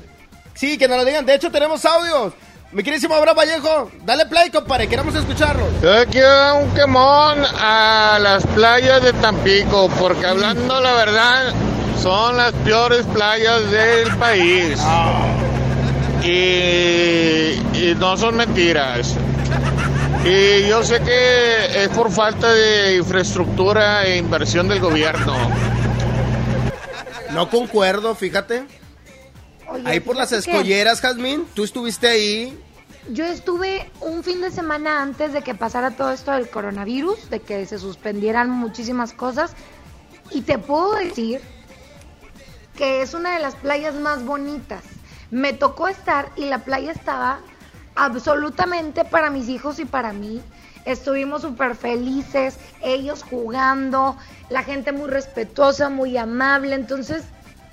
Sí, 0.54 0.78
que 0.78 0.88
nos 0.88 0.98
lo 0.98 1.06
digan. 1.06 1.26
De 1.26 1.34
hecho, 1.34 1.52
tenemos 1.52 1.84
audios. 1.86 2.34
Mi 2.76 2.84
querísimo 2.84 3.16
Abraham 3.16 3.38
Vallejo, 3.38 3.92
dale 4.04 4.26
play, 4.26 4.50
compadre, 4.50 4.90
queremos 4.90 5.16
escucharlo. 5.16 5.66
Yo 5.82 6.06
quiero 6.12 6.58
un 6.58 6.74
quemón 6.74 7.42
a 7.58 8.20
las 8.22 8.46
playas 8.48 9.02
de 9.02 9.14
Tampico, 9.14 9.90
porque 9.98 10.26
hablando 10.26 10.82
la 10.82 10.92
verdad, 10.92 11.54
son 12.04 12.36
las 12.36 12.52
peores 12.52 13.06
playas 13.14 13.72
del 13.72 14.14
país. 14.18 14.78
Y, 16.22 17.54
y 17.80 17.96
no 17.98 18.18
son 18.18 18.36
mentiras. 18.36 19.16
Y 20.26 20.68
yo 20.68 20.84
sé 20.84 21.00
que 21.00 21.82
es 21.82 21.88
por 21.96 22.12
falta 22.12 22.52
de 22.52 22.98
infraestructura 22.98 24.04
e 24.04 24.18
inversión 24.18 24.68
del 24.68 24.82
gobierno. 24.82 25.34
No 27.32 27.50
concuerdo, 27.50 28.16
fíjate. 28.16 28.66
Oye, 29.70 29.84
Ahí 29.86 30.00
por 30.02 30.18
las 30.18 30.34
escolleras, 30.34 31.00
Jazmín, 31.00 31.46
tú 31.54 31.64
estuviste 31.64 32.10
ahí. 32.10 32.60
Yo 33.10 33.24
estuve 33.24 33.88
un 34.02 34.24
fin 34.24 34.42
de 34.42 34.50
semana 34.50 35.04
antes 35.04 35.32
de 35.32 35.44
que 35.44 35.54
pasara 35.54 35.92
todo 35.92 36.12
esto 36.12 36.32
del 36.32 36.50
coronavirus, 36.50 37.30
de 37.30 37.40
que 37.40 37.64
se 37.68 37.78
suspendieran 37.78 38.50
muchísimas 38.50 39.14
cosas, 39.14 39.54
y 40.32 40.42
te 40.42 40.58
puedo 40.58 40.96
decir 40.96 41.40
que 42.76 43.04
es 43.04 43.14
una 43.14 43.36
de 43.36 43.40
las 43.40 43.56
playas 43.56 43.94
más 43.94 44.26
bonitas. 44.26 44.84
Me 45.30 45.54
tocó 45.54 45.88
estar 45.88 46.32
y 46.36 46.46
la 46.46 46.66
playa 46.66 46.92
estaba 46.92 47.40
absolutamente 47.94 49.06
para 49.06 49.30
mis 49.30 49.50
hijos 49.50 49.78
y 49.78 49.86
para 49.86 50.12
mí. 50.12 50.42
Estuvimos 50.86 51.44
súper 51.44 51.76
felices, 51.76 52.58
ellos 52.82 53.22
jugando, 53.22 54.18
la 54.50 54.64
gente 54.64 54.92
muy 54.92 55.10
respetuosa, 55.10 55.90
muy 55.90 56.18
amable. 56.18 56.74
Entonces, 56.74 57.24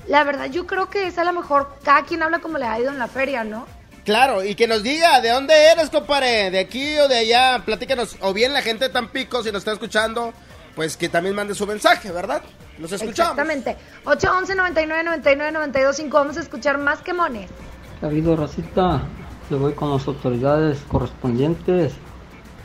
la 0.07 0.25
verdad, 0.25 0.47
yo 0.51 0.67
creo 0.67 0.91
que 0.91 1.07
es 1.07 1.17
a 1.17 1.25
lo 1.25 1.33
mejor 1.33 1.79
cada 1.83 2.03
quien 2.03 2.23
habla 2.23 2.41
como 2.41 2.59
le 2.59 2.67
ha 2.67 2.79
ido 2.79 2.91
en 2.91 2.99
la 2.99 3.09
feria, 3.09 3.45
¿no? 3.45 3.67
Claro, 4.05 4.45
y 4.45 4.57
que 4.57 4.67
nos 4.67 4.83
diga 4.83 5.21
de 5.21 5.31
dónde 5.31 5.55
eres, 5.71 5.89
compadre, 5.89 6.51
de 6.51 6.59
aquí 6.59 6.99
o 6.99 7.07
de 7.07 7.19
allá, 7.19 7.63
platícanos, 7.65 8.17
o 8.21 8.33
bien 8.33 8.53
la 8.53 8.61
gente 8.61 8.87
de 8.87 8.91
Tampico, 8.91 9.45
si 9.45 9.53
nos 9.53 9.61
está 9.61 9.73
escuchando, 9.73 10.33
pues 10.75 10.97
que 10.97 11.09
también 11.09 11.37
mande 11.37 11.55
su 11.55 11.67
mensaje, 11.69 12.11
¿verdad? 12.11 12.43
Los 12.79 12.91
escuchamos. 12.91 13.39
Exactamente. 13.39 13.77
811 14.05 14.57
99 14.57 15.05
99 15.05 15.53
92 15.53 15.97
5. 15.97 16.19
Vamos 16.19 16.37
a 16.37 16.41
escuchar 16.41 16.79
más 16.79 17.01
quemones. 17.01 17.49
Ha 18.03 18.07
habido 18.07 18.35
racita, 18.35 19.03
le 19.51 19.57
voy 19.57 19.73
con 19.75 19.93
las 19.93 20.05
autoridades 20.09 20.79
correspondientes, 20.89 21.93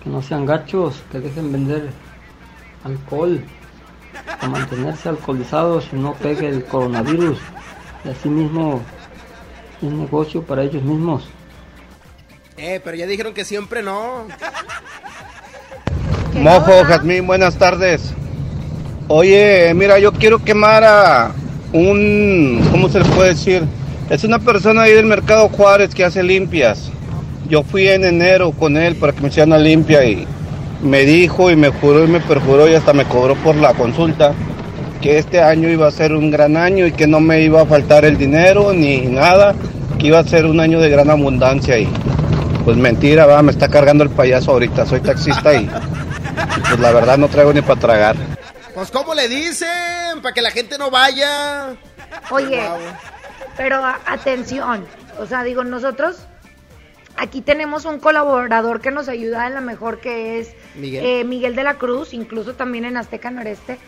que 0.04 0.10
no 0.10 0.24
sean 0.24 0.46
gachos, 0.48 1.04
que 1.12 1.20
dejen 1.20 1.52
vender 1.52 1.92
alcohol, 2.84 3.44
para 4.26 4.48
mantenerse 4.48 5.10
alcoholizados 5.10 5.86
y 5.94 5.98
no 5.98 6.14
pegue 6.16 6.50
el 6.50 6.66
coronavirus. 6.66 7.38
Y 8.06 8.10
así 8.10 8.30
mismo 8.30 8.82
es 9.82 9.92
negocio 9.92 10.42
para 10.44 10.64
ellos 10.64 10.84
mismos. 10.84 11.28
Eh, 12.58 12.82
pero 12.84 12.98
ya 12.98 13.06
dijeron 13.06 13.34
que 13.34 13.46
siempre 13.46 13.84
no. 13.84 14.26
Mojo, 16.34 16.84
Jazmín, 16.84 17.28
buenas 17.28 17.56
tardes. 17.58 18.14
Oye, 19.08 19.74
mira, 19.76 20.00
yo 20.00 20.12
quiero 20.12 20.44
quemar 20.44 20.84
a 20.84 21.32
un, 21.72 22.68
¿cómo 22.72 22.90
se 22.90 23.00
le 23.00 23.06
puede 23.06 23.30
decir? 23.30 23.64
Es 24.10 24.24
una 24.24 24.40
persona 24.40 24.84
ahí 24.84 24.94
del 24.94 25.06
Mercado 25.06 25.50
Juárez 25.50 25.94
que 25.94 26.04
hace 26.04 26.24
limpias. 26.24 26.92
Yo 27.50 27.64
fui 27.64 27.88
en 27.88 28.04
enero 28.04 28.52
con 28.52 28.76
él 28.76 28.96
para 28.96 29.14
que 29.14 29.22
me 29.22 29.28
hicieran 29.30 29.50
una 29.50 29.60
limpia 29.60 30.04
y 30.04 30.28
me 30.82 31.02
dijo 31.06 31.50
y 31.52 31.56
me 31.56 31.70
juró 31.70 32.04
y 32.04 32.08
me 32.08 32.20
perjuró 32.20 32.68
y 32.68 32.74
hasta 32.74 32.94
me 32.94 33.06
cobró 33.06 33.36
por 33.36 33.56
la 33.56 33.74
consulta 33.74 34.34
que 35.02 35.18
este 35.18 35.42
año 35.42 35.70
iba 35.70 35.88
a 35.88 35.92
ser 35.92 36.14
un 36.14 36.30
gran 36.32 36.58
año 36.58 36.86
y 36.88 36.92
que 36.92 37.08
no 37.08 37.20
me 37.20 37.42
iba 37.42 37.62
a 37.62 37.66
faltar 37.66 38.06
el 38.06 38.18
dinero 38.18 38.74
ni 38.74 39.02
nada, 39.02 39.56
que 40.00 40.08
iba 40.08 40.20
a 40.20 40.24
ser 40.24 40.46
un 40.46 40.60
año 40.60 40.80
de 40.80 40.90
gran 40.90 41.10
abundancia 41.10 41.78
y 41.78 41.88
pues 42.66 42.76
mentira, 42.78 43.26
va, 43.26 43.42
me 43.42 43.52
está 43.52 43.70
cargando 43.70 44.04
el 44.04 44.10
payaso 44.10 44.52
ahorita, 44.52 44.86
soy 44.86 45.00
taxista 45.00 45.54
y 45.54 45.70
pues 46.68 46.80
la 46.80 46.92
verdad 46.92 47.18
no 47.18 47.28
traigo 47.30 47.54
ni 47.54 47.62
para 47.62 47.80
tragar. 47.80 48.16
Pues, 48.74 48.92
¿cómo 48.92 49.16
le 49.16 49.28
dicen? 49.28 49.68
Para 50.22 50.34
que 50.34 50.42
la 50.42 50.52
gente 50.52 50.78
no 50.78 50.92
vaya. 50.92 51.76
Oye, 52.30 52.62
pero 53.56 53.78
a- 53.84 54.00
atención, 54.06 54.86
o 55.20 55.26
sea, 55.26 55.44
digo, 55.44 55.64
nosotros 55.64 56.18
aquí 57.16 57.42
tenemos 57.42 57.86
un 57.86 58.00
colaborador 58.00 58.82
que 58.82 58.92
nos 58.92 59.08
ayuda 59.08 59.48
en 59.48 59.56
la 59.56 59.62
mejor 59.62 60.00
que 60.00 60.40
es 60.40 60.50
Miguel. 60.76 61.04
eh, 61.06 61.24
Miguel 61.24 61.56
de 61.56 61.64
la 61.64 61.76
Cruz, 61.76 62.14
incluso 62.14 62.54
también 62.54 62.86
en 62.86 62.98
Azteca 62.98 63.32
Noreste. 63.32 63.80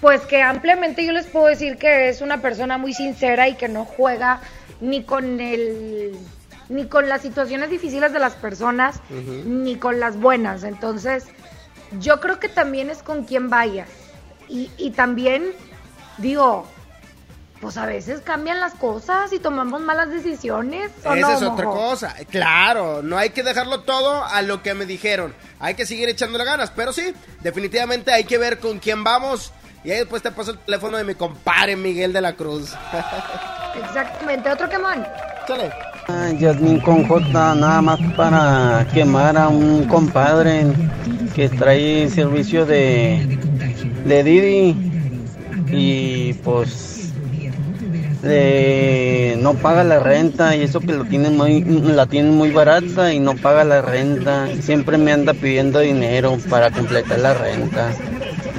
Pues 0.00 0.22
que 0.22 0.42
ampliamente 0.42 1.04
yo 1.04 1.12
les 1.12 1.26
puedo 1.26 1.46
decir 1.46 1.78
que 1.78 2.08
es 2.08 2.20
una 2.20 2.42
persona 2.42 2.78
muy 2.78 2.92
sincera 2.92 3.48
y 3.48 3.54
que 3.54 3.68
no 3.68 3.84
juega 3.84 4.40
ni 4.80 5.02
con 5.04 5.40
el 5.40 6.16
ni 6.68 6.86
con 6.86 7.08
las 7.08 7.20
situaciones 7.22 7.70
difíciles 7.70 8.12
de 8.12 8.18
las 8.18 8.34
personas 8.34 9.00
ni 9.10 9.76
con 9.76 10.00
las 10.00 10.16
buenas. 10.18 10.64
Entonces, 10.64 11.24
yo 12.00 12.20
creo 12.20 12.40
que 12.40 12.48
también 12.48 12.90
es 12.90 13.02
con 13.02 13.24
quien 13.24 13.50
vayas. 13.50 13.88
Y, 14.48 14.70
y 14.76 14.90
también, 14.90 15.52
digo, 16.18 16.66
pues 17.60 17.76
a 17.76 17.86
veces 17.86 18.20
cambian 18.20 18.60
las 18.60 18.74
cosas 18.74 19.32
y 19.32 19.38
tomamos 19.38 19.80
malas 19.80 20.10
decisiones. 20.10 20.90
¿o 21.04 21.14
Esa 21.14 21.28
no, 21.28 21.30
es 21.36 21.42
otra 21.42 21.64
mojo? 21.66 21.78
cosa. 21.78 22.14
Claro, 22.30 23.02
no 23.02 23.16
hay 23.16 23.30
que 23.30 23.42
dejarlo 23.42 23.82
todo 23.82 24.24
a 24.24 24.42
lo 24.42 24.62
que 24.62 24.74
me 24.74 24.86
dijeron. 24.86 25.34
Hay 25.60 25.74
que 25.74 25.86
seguir 25.86 26.08
echándole 26.08 26.44
ganas. 26.44 26.70
Pero 26.70 26.92
sí, 26.92 27.14
definitivamente 27.40 28.10
hay 28.12 28.24
que 28.24 28.38
ver 28.38 28.58
con 28.58 28.78
quién 28.80 29.04
vamos. 29.04 29.52
Y 29.84 29.90
ahí 29.90 29.98
después 29.98 30.22
te 30.22 30.30
paso 30.30 30.52
el 30.52 30.58
teléfono 30.58 30.96
de 30.96 31.04
mi 31.04 31.14
compadre 31.14 31.76
Miguel 31.76 32.12
de 32.12 32.20
la 32.22 32.32
Cruz. 32.34 32.72
Exactamente, 33.82 34.50
otro 34.50 34.68
quemón. 34.68 35.04
Chale. 35.46 35.70
Ah, 36.08 36.30
Yasmín 36.38 36.80
con 36.80 37.06
J, 37.06 37.54
nada 37.54 37.82
más 37.82 37.98
para 38.16 38.86
quemar 38.92 39.36
a 39.36 39.48
un 39.48 39.84
compadre 39.84 40.64
que 41.34 41.48
trae 41.48 42.08
servicio 42.08 42.64
de, 42.66 43.38
de 44.04 44.22
Didi 44.22 44.76
y 45.70 46.32
pues 46.34 47.10
le- 48.22 49.36
no 49.38 49.54
paga 49.54 49.84
la 49.84 49.98
renta 50.00 50.54
y 50.56 50.62
eso 50.62 50.80
que 50.80 50.92
lo 50.92 51.04
tienen 51.04 51.36
muy, 51.36 51.62
la 51.62 52.06
tienen 52.06 52.32
muy 52.34 52.50
barata 52.50 53.12
y 53.12 53.18
no 53.20 53.34
paga 53.34 53.64
la 53.64 53.82
renta. 53.82 54.48
Siempre 54.60 54.96
me 54.98 55.12
anda 55.12 55.34
pidiendo 55.34 55.80
dinero 55.80 56.38
para 56.48 56.70
completar 56.70 57.18
la 57.18 57.34
renta. 57.34 57.90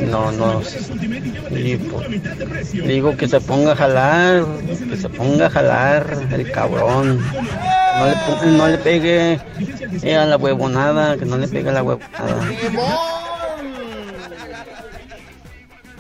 No, 0.02 0.32
no. 0.32 0.62
Y 1.52 1.78
pues, 1.78 2.72
digo 2.74 3.16
que 3.16 3.28
se 3.28 3.40
ponga 3.40 3.72
a 3.72 3.76
jalar, 3.76 4.46
que 4.90 4.98
se 4.98 5.10
ponga 5.10 5.48
a 5.48 5.50
jalar 5.50 6.18
el 6.32 6.52
cabrón. 6.52 7.24
No 7.98 8.06
le, 8.06 8.52
no 8.58 8.68
le 8.68 8.78
pegue 8.78 9.40
eh, 10.04 10.16
a 10.18 10.26
la 10.26 10.36
huevonada, 10.38 11.18
que 11.18 11.26
no 11.26 11.38
le 11.38 11.48
pegue 11.48 11.70
a 11.70 11.74
la 11.74 11.84
huevonada. 11.84 12.50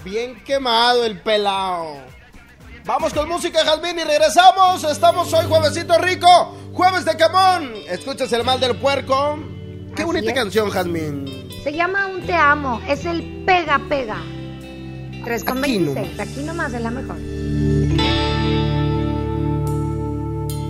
Bien 0.03 0.35
quemado 0.43 1.05
el 1.05 1.19
pelao. 1.21 1.97
Vamos 2.85 3.13
con 3.13 3.27
música, 3.27 3.65
Jazmín, 3.65 3.97
y 3.97 4.03
regresamos. 4.03 4.83
Estamos 4.83 5.33
hoy, 5.33 5.45
juevesito 5.47 5.97
rico, 5.97 6.55
jueves 6.73 7.05
de 7.05 7.15
Camón. 7.17 7.73
Escuchas 7.89 8.31
el 8.33 8.43
mal 8.43 8.59
del 8.59 8.75
puerco. 8.75 9.39
Qué 9.95 10.03
Así 10.03 10.03
bonita 10.03 10.29
es. 10.29 10.35
canción, 10.35 10.69
Jazmín. 10.69 11.44
Se 11.65 11.73
llama 11.73 12.05
Un 12.05 12.21
Te 12.21 12.35
Amo, 12.35 12.79
es 12.87 13.05
el 13.05 13.23
Pega 13.43 13.81
Pega. 13.89 14.17
3 15.23 15.43
con 15.43 15.57
Aquí 15.63 15.79
26, 15.79 16.19
aquí 16.19 16.43
nomás 16.43 16.71
es 16.71 16.79
la 16.79 16.91
mejor. 16.91 17.15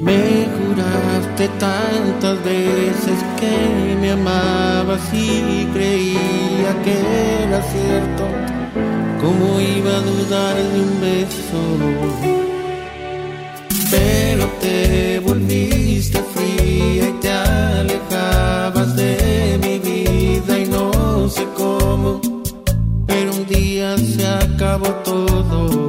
Me 0.02 0.48
juraste 0.56 1.50
tantas 1.60 2.42
veces 2.46 3.20
que 3.38 3.98
me 4.00 4.12
amabas 4.12 5.02
y 5.14 5.68
creía 5.74 6.82
que 6.86 7.44
era 7.44 7.62
cierto. 7.62 8.24
¿Cómo 9.20 9.60
iba 9.60 9.98
a 9.98 10.00
dudar 10.00 10.56
de 10.56 10.80
un 10.80 11.02
beso? 11.02 11.60
Pero 13.92 14.48
te 14.62 15.20
volviste 15.20 16.24
fría 16.34 17.10
y 17.10 17.14
te 17.20 17.32
alejabas 17.32 18.96
de 18.96 19.25
sé 21.36 21.45
cómo. 21.56 22.21
Pero 23.08 23.32
un 23.32 23.45
día 23.48 23.98
se 23.98 24.26
acabó 24.26 24.89
todo. 25.04 25.88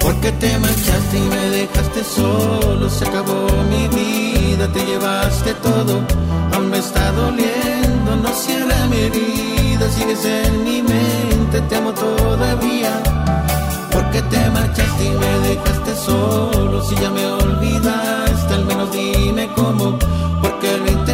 Porque 0.00 0.30
te 0.32 0.58
marchaste 0.58 1.16
y 1.18 1.26
me 1.34 1.44
dejaste 1.58 2.04
solo, 2.04 2.90
se 2.90 3.04
acabó 3.06 3.46
mi 3.72 3.88
vida, 3.88 4.70
te 4.72 4.84
llevaste 4.84 5.54
todo, 5.54 6.02
aún 6.52 6.68
me 6.68 6.78
está 6.78 7.10
doliendo, 7.12 8.16
no 8.22 8.30
cierra 8.34 8.86
mi 8.90 8.98
herida, 9.06 9.90
sigues 9.90 10.24
en 10.26 10.62
mi 10.62 10.82
mente, 10.82 11.60
te 11.68 11.76
amo 11.76 11.92
todavía. 11.92 12.92
Porque 13.90 14.20
te 14.32 14.50
marchaste 14.50 15.04
y 15.06 15.10
me 15.22 15.32
dejaste 15.48 15.96
solo, 15.96 16.82
si 16.86 16.94
ya 16.96 17.10
me 17.10 17.24
olvidaste, 17.26 18.54
al 18.54 18.64
menos 18.66 18.92
dime 18.92 19.48
cómo, 19.56 19.98
porque 20.42 20.68
lo 20.78 20.86
he 20.86 21.13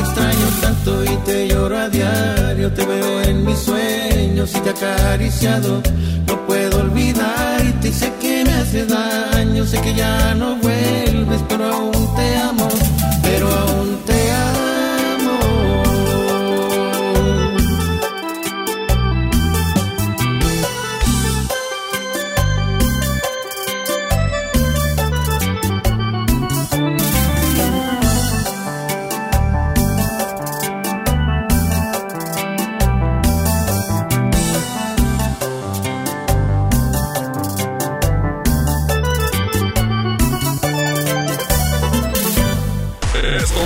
Te 0.00 0.06
extraño 0.06 0.46
tanto 0.62 1.04
y 1.04 1.16
te 1.26 1.48
lloro 1.48 1.78
a 1.78 1.90
diario, 1.90 2.72
te 2.72 2.86
veo 2.86 3.20
en 3.20 3.44
mis 3.44 3.58
sueños 3.58 4.50
y 4.56 4.60
te 4.60 4.70
acariciado. 4.70 5.82
No 6.26 6.46
puedo 6.46 6.80
olvidarte 6.80 7.88
y 7.88 7.92
sé 7.92 8.10
que 8.18 8.42
me 8.46 8.52
hace 8.54 8.86
daño, 8.86 9.66
sé 9.66 9.78
que 9.82 9.92
ya 9.94 10.34
no 10.36 10.56
vuelves, 10.56 11.42
pero 11.50 11.66
aún 11.66 12.14
te 12.16 12.36
amo, 12.38 12.59
Esto 43.42 43.60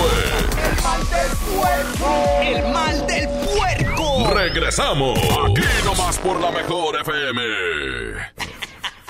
El 2.41 2.73
mal 2.73 3.07
del 3.07 3.27
puerco. 3.27 4.21
es. 4.21 4.29
Regresamos. 4.33 5.19
Aquí 5.19 5.61
nomás 5.83 6.17
por 6.19 6.39
la 6.39 6.51
mejor 6.51 6.99
FM. 7.01 7.41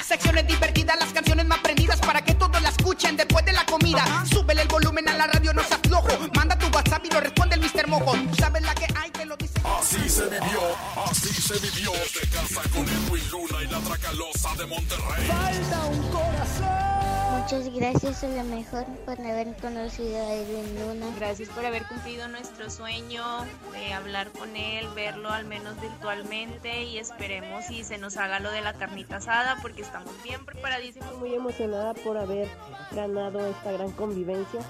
Secciones 0.04 0.47
divertidas, 0.47 0.97
las 0.99 1.13
canciones 1.13 1.45
más 1.45 1.60
prendidas 1.60 1.99
para 1.99 2.21
que 2.23 2.34
todos 2.36 2.62
la 2.62 2.69
escuchen 2.69 3.17
después 3.17 3.45
de 3.45 3.54
la 3.54 3.65
comida. 3.65 4.04
Súbele 4.32 4.62
el 4.63 4.67
volumen 4.67 5.08
a 5.10 5.13
la 5.15 5.28
radio, 5.28 5.54
no 5.54 5.63
seas 5.63 5.80
flojo. 5.88 6.10
Manda 6.36 6.58
tu 6.58 6.67
WhatsApp 6.67 7.04
y 7.06 7.10
lo 7.12 7.19
responde 7.21 7.56
el 7.56 7.62
Mr. 7.62 7.88
Mojo. 7.88 8.13
Tú 8.13 8.36
sabes 8.36 8.62
la 8.62 8.73
que 8.75 8.88
hay, 8.95 9.10
te 9.12 9.25
lo 9.25 9.36
dice. 9.38 9.54
Así 9.80 10.08
se 10.10 10.23
vivió, 10.25 10.62
así 11.10 11.34
se 11.41 11.60
vivió. 11.60 11.91
De 11.91 12.28
casa 12.32 12.62
con 12.73 12.84
Edwin 12.88 13.30
Luna 13.32 13.63
y 13.63 13.67
la 13.67 13.80
Tracalosa 13.80 14.56
de 14.58 14.65
Monterrey. 14.67 15.28
Falta 15.28 15.86
un 15.86 16.12
corazón. 16.12 16.94
Muchas 17.38 17.69
gracias 17.74 18.24
a 18.24 18.28
la 18.30 18.43
mejor 18.43 18.86
por 19.06 19.19
haber 19.19 19.56
conocido 19.58 20.17
a 20.17 20.34
Edwin 20.34 20.80
Luna. 20.80 21.06
Gracias 21.17 21.50
por 21.50 21.65
haber 21.65 21.86
cumplido 21.86 22.28
nuestro 22.28 22.69
sueño 22.69 23.24
de 23.71 23.93
hablar 23.93 24.32
con 24.32 24.56
él, 24.56 24.88
verlo 24.95 25.30
al 25.30 25.45
menos 25.45 25.80
virtualmente 25.80 26.84
y 26.84 26.98
esperemos 26.98 27.69
y 27.69 27.84
se 27.84 27.98
nos 27.98 28.17
haga 28.17 28.39
lo 28.39 28.52
de 28.52 28.62
la 28.62 28.74
carnita 28.74 29.17
asada 29.17 29.58
porque 29.62 29.82
estamos 29.82 30.12
bien 30.24 30.45
preparadísimos. 30.45 31.17
Muy 31.17 31.36
emocionada 31.36 31.93
por 31.93 32.17
haber 32.17 32.48
ganado 32.91 33.45
esta 33.45 33.71
gran 33.74 33.91
convivencia. 33.91 34.62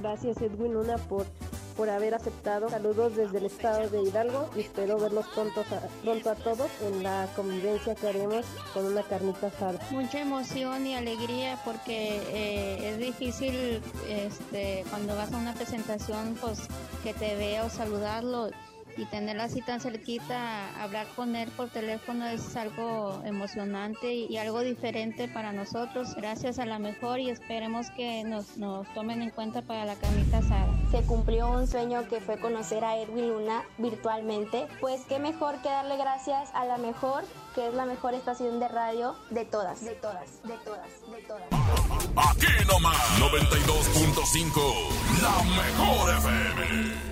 Gracias 0.00 0.40
Edwin 0.40 0.74
Luna 0.74 0.96
por, 0.98 1.26
por 1.72 1.90
haber 1.90 2.14
aceptado. 2.14 2.68
Saludos 2.68 3.16
desde 3.16 3.38
el 3.38 3.46
estado 3.46 3.88
de 3.88 4.02
Hidalgo 4.02 4.50
y 4.56 4.60
espero 4.60 4.98
verlos 4.98 5.26
pronto 5.34 5.60
a, 5.60 6.02
pronto 6.02 6.30
a 6.30 6.34
todos 6.34 6.70
en 6.82 7.02
la 7.02 7.28
convivencia 7.34 7.94
que 7.94 8.08
haremos 8.08 8.44
con 8.72 8.86
una 8.86 9.02
carnita 9.02 9.48
asada. 9.48 9.78
Mucha 9.90 10.20
emoción 10.20 10.86
y 10.86 10.94
alegría 10.94 11.58
porque 11.64 12.20
eh, 12.30 12.90
es 12.90 12.98
difícil 12.98 13.82
este, 14.08 14.84
cuando 14.90 15.16
vas 15.16 15.32
a 15.32 15.36
una 15.36 15.54
presentación 15.54 16.36
pues 16.40 16.60
que 17.02 17.14
te 17.14 17.36
vea 17.36 17.64
o 17.64 17.70
saludarlo 17.70 18.50
y 18.96 19.04
tenerlo 19.06 19.42
así 19.42 19.62
tan 19.62 19.80
cerquita, 19.80 20.82
hablar 20.82 21.06
con 21.16 21.36
él 21.36 21.50
por 21.56 21.68
teléfono 21.68 22.26
es 22.26 22.56
algo 22.56 23.22
emocionante 23.24 24.14
y, 24.14 24.26
y 24.26 24.38
algo 24.38 24.60
diferente 24.60 25.28
para 25.28 25.52
nosotros. 25.52 26.14
Gracias 26.14 26.58
a 26.58 26.66
la 26.66 26.78
mejor 26.78 27.20
y 27.20 27.30
esperemos 27.30 27.90
que 27.90 28.24
nos, 28.24 28.56
nos 28.56 28.86
tomen 28.94 29.22
en 29.22 29.30
cuenta 29.30 29.62
para 29.62 29.84
la 29.84 29.94
carnita 29.96 30.38
asada. 30.38 30.68
Se 30.90 31.02
cumplió 31.02 31.50
un 31.50 31.66
sueño 31.66 32.08
que 32.08 32.20
fue 32.20 32.38
conocer 32.38 32.84
a 32.84 32.98
Edwin 32.98 33.28
Luna 33.28 33.62
virtualmente. 33.78 34.66
Pues 34.80 35.02
qué 35.08 35.18
mejor 35.18 35.60
que 35.62 35.68
darle 35.68 35.96
gracias 35.96 36.50
a 36.54 36.64
la 36.64 36.78
mejor, 36.78 37.24
que 37.54 37.68
es 37.68 37.74
la 37.74 37.86
mejor 37.86 38.14
estación 38.14 38.60
de 38.60 38.68
radio 38.68 39.16
de 39.30 39.44
todas, 39.44 39.84
de 39.84 39.94
todas, 39.94 40.42
de 40.42 40.56
todas, 40.58 40.88
de 41.10 41.22
todas. 41.22 41.44
Aquí 42.30 42.46
nomás 42.66 42.96
92.5. 43.18 45.22
La 45.22 45.42
mejor 45.44 46.10
FM. 46.18 47.11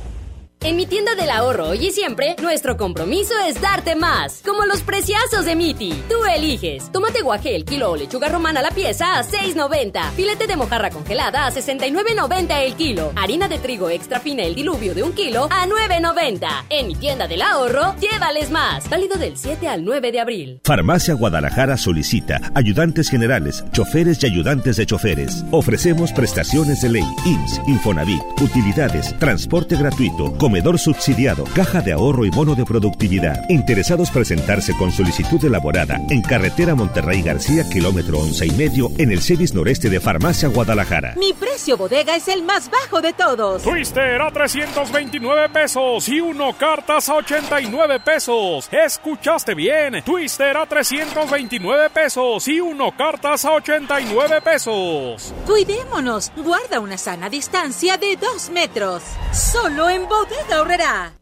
En 0.63 0.75
mi 0.75 0.85
tienda 0.85 1.15
del 1.15 1.31
ahorro 1.31 1.69
hoy 1.69 1.87
y 1.87 1.91
siempre, 1.91 2.35
nuestro 2.39 2.77
compromiso 2.77 3.33
es 3.47 3.59
darte 3.59 3.95
más, 3.95 4.43
como 4.45 4.63
los 4.65 4.83
preciazos 4.83 5.43
de 5.43 5.55
Miti. 5.55 5.91
Tú 6.07 6.23
eliges. 6.23 6.91
Tomate 6.91 7.23
guaje 7.23 7.55
el 7.55 7.65
kilo 7.65 7.89
o 7.89 7.95
lechuga 7.95 8.29
romana 8.29 8.59
a 8.59 8.63
la 8.63 8.69
pieza 8.69 9.17
a 9.17 9.23
6.90. 9.23 10.11
Filete 10.11 10.45
de 10.45 10.55
mojarra 10.55 10.91
congelada 10.91 11.47
a 11.47 11.51
69.90 11.51 12.59
el 12.59 12.75
kilo. 12.75 13.11
Harina 13.15 13.47
de 13.47 13.57
trigo 13.57 13.89
extra 13.89 14.19
fina 14.19 14.43
el 14.43 14.53
diluvio 14.53 14.93
de 14.93 15.01
un 15.01 15.13
kilo 15.13 15.47
a 15.49 15.65
9.90. 15.65 16.47
En 16.69 16.85
mi 16.85 16.93
tienda 16.93 17.27
del 17.27 17.41
ahorro, 17.41 17.95
llévales 17.99 18.51
más. 18.51 18.87
Válido 18.87 19.17
del 19.17 19.37
7 19.37 19.67
al 19.67 19.83
9 19.83 20.11
de 20.11 20.19
abril. 20.19 20.61
Farmacia 20.63 21.15
Guadalajara 21.15 21.75
solicita 21.75 22.39
ayudantes 22.53 23.09
generales, 23.09 23.63
choferes 23.71 24.21
y 24.21 24.27
ayudantes 24.27 24.75
de 24.77 24.85
choferes. 24.85 25.43
Ofrecemos 25.49 26.13
prestaciones 26.13 26.83
de 26.83 26.89
ley, 26.89 27.07
IMSS, 27.25 27.61
Infonavit, 27.67 28.21
utilidades, 28.39 29.17
transporte 29.17 29.75
gratuito, 29.75 30.31
comedor 30.51 30.77
subsidiado, 30.77 31.45
caja 31.55 31.79
de 31.79 31.93
ahorro 31.93 32.25
y 32.25 32.29
bono 32.29 32.55
de 32.55 32.65
productividad. 32.65 33.47
Interesados 33.47 34.11
presentarse 34.11 34.75
con 34.75 34.91
solicitud 34.91 35.41
elaborada 35.45 35.97
en 36.09 36.21
carretera 36.21 36.75
Monterrey 36.75 37.21
García, 37.21 37.63
kilómetro 37.69 38.19
once 38.19 38.45
y 38.45 38.51
medio, 38.51 38.91
en 38.97 39.13
el 39.13 39.21
CEDIS 39.21 39.53
noreste 39.53 39.89
de 39.89 40.01
Farmacia 40.01 40.49
Guadalajara. 40.49 41.15
Mi 41.17 41.31
precio 41.31 41.77
bodega 41.77 42.17
es 42.17 42.27
el 42.27 42.43
más 42.43 42.69
bajo 42.69 42.99
de 42.99 43.13
todos. 43.13 43.63
Twister 43.63 44.21
a 44.21 44.29
329 44.29 45.47
pesos 45.47 46.09
y 46.09 46.19
uno 46.19 46.51
cartas 46.57 47.07
a 47.07 47.13
89 47.13 48.01
pesos. 48.01 48.67
¿Escuchaste 48.73 49.55
bien? 49.55 50.03
Twister 50.03 50.57
a 50.57 50.65
329 50.65 51.91
pesos 51.91 52.45
y 52.49 52.59
uno 52.59 52.91
cartas 52.97 53.45
a 53.45 53.53
89 53.53 54.41
pesos. 54.41 55.33
Cuidémonos. 55.45 56.29
Guarda 56.35 56.81
una 56.81 56.97
sana 56.97 57.29
distancia 57.29 57.95
de 57.95 58.17
dos 58.17 58.49
metros. 58.49 59.01
Solo 59.31 59.89
en 59.89 60.09
bodega 60.09 60.40
ahorrará. 60.51 61.13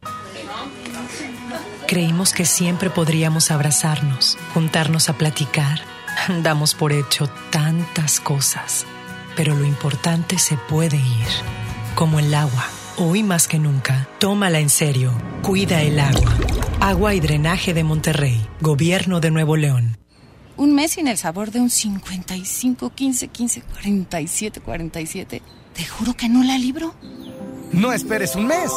Creímos 1.86 2.32
que 2.32 2.44
siempre 2.44 2.88
podríamos 2.90 3.50
abrazarnos, 3.50 4.38
juntarnos 4.54 5.08
a 5.08 5.14
platicar. 5.14 5.80
Damos 6.42 6.74
por 6.74 6.92
hecho 6.92 7.28
tantas 7.50 8.20
cosas. 8.20 8.86
pero 9.36 9.54
lo 9.54 9.64
importante 9.64 10.38
se 10.38 10.56
puede 10.56 10.96
ir, 10.96 11.28
como 11.94 12.18
el 12.18 12.34
agua. 12.34 12.66
Hoy 12.98 13.22
más 13.22 13.48
que 13.48 13.58
nunca, 13.58 14.06
tómala 14.18 14.58
en 14.58 14.68
serio. 14.68 15.12
Cuida 15.42 15.80
el 15.80 15.98
agua. 15.98 16.36
Agua 16.80 17.14
y 17.14 17.20
drenaje 17.20 17.72
de 17.72 17.82
Monterrey, 17.84 18.46
Gobierno 18.60 19.20
de 19.20 19.30
Nuevo 19.30 19.56
León. 19.56 19.96
Un 20.56 20.74
mes 20.74 20.90
sin 20.92 21.08
el 21.08 21.16
sabor 21.16 21.50
de 21.52 21.60
un 21.60 21.70
55, 21.70 22.90
15, 22.90 23.28
15, 23.28 23.62
47, 23.62 24.60
47. 24.60 25.42
Te 25.72 25.86
juro 25.86 26.14
que 26.14 26.28
no 26.28 26.44
la 26.44 26.58
libro. 26.58 26.94
No 27.72 27.92
esperes 27.92 28.34
un 28.36 28.46
mes. 28.46 28.70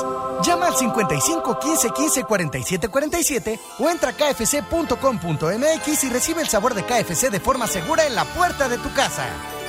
Llama 0.45 0.67
al 0.67 0.75
55 0.75 1.59
15 1.59 1.89
15 1.89 2.23
47 2.23 2.87
47 2.87 3.59
o 3.79 3.89
entra 3.89 4.09
a 4.09 4.13
kfc.com.mx 4.13 6.03
y 6.03 6.09
recibe 6.09 6.41
el 6.41 6.47
sabor 6.47 6.73
de 6.73 6.83
KFC 6.83 7.29
de 7.31 7.39
forma 7.39 7.67
segura 7.67 8.05
en 8.05 8.15
la 8.15 8.25
puerta 8.25 8.69
de 8.69 8.77
tu 8.77 8.91
casa. 8.93 9.25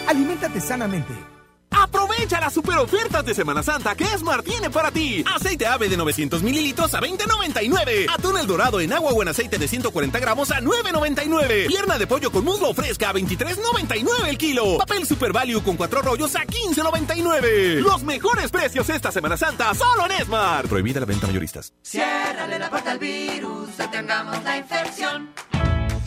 Aliméntate 0.08 0.60
sanamente. 0.60 1.33
Aprovecha 1.76 2.40
las 2.40 2.52
super 2.52 2.78
ofertas 2.78 3.24
de 3.24 3.34
Semana 3.34 3.62
Santa 3.62 3.94
que 3.94 4.04
Esmar 4.04 4.42
tiene 4.42 4.70
para 4.70 4.90
ti. 4.90 5.24
Aceite 5.34 5.66
ave 5.66 5.88
de 5.88 5.96
900 5.96 6.42
mililitros 6.42 6.94
a 6.94 7.00
20.99. 7.00 8.06
Atún 8.12 8.38
el 8.38 8.46
dorado 8.46 8.80
en 8.80 8.92
agua 8.92 9.12
o 9.12 9.22
en 9.22 9.28
aceite 9.28 9.58
de 9.58 9.68
140 9.68 10.18
gramos 10.18 10.50
a 10.50 10.60
9.99. 10.60 11.66
Pierna 11.66 11.98
de 11.98 12.06
pollo 12.06 12.30
con 12.30 12.44
muslo 12.44 12.72
fresca 12.74 13.10
a 13.10 13.14
23.99 13.14 14.28
el 14.28 14.38
kilo. 14.38 14.78
Papel 14.78 15.06
Super 15.06 15.32
Value 15.32 15.62
con 15.62 15.76
cuatro 15.76 16.02
rollos 16.02 16.34
a 16.36 16.44
15.99. 16.44 17.80
Los 17.80 18.02
mejores 18.02 18.50
precios 18.50 18.88
esta 18.88 19.10
Semana 19.10 19.36
Santa 19.36 19.74
solo 19.74 20.06
en 20.06 20.12
Esmar. 20.12 20.68
Prohibida 20.68 21.00
la 21.00 21.06
venta 21.06 21.26
mayoristas. 21.26 21.72
Ciérrale 21.82 22.58
la 22.58 22.70
puerta 22.70 22.92
al 22.92 22.98
virus, 22.98 23.76
detengamos 23.76 24.42
la 24.44 24.58
infección. 24.58 25.30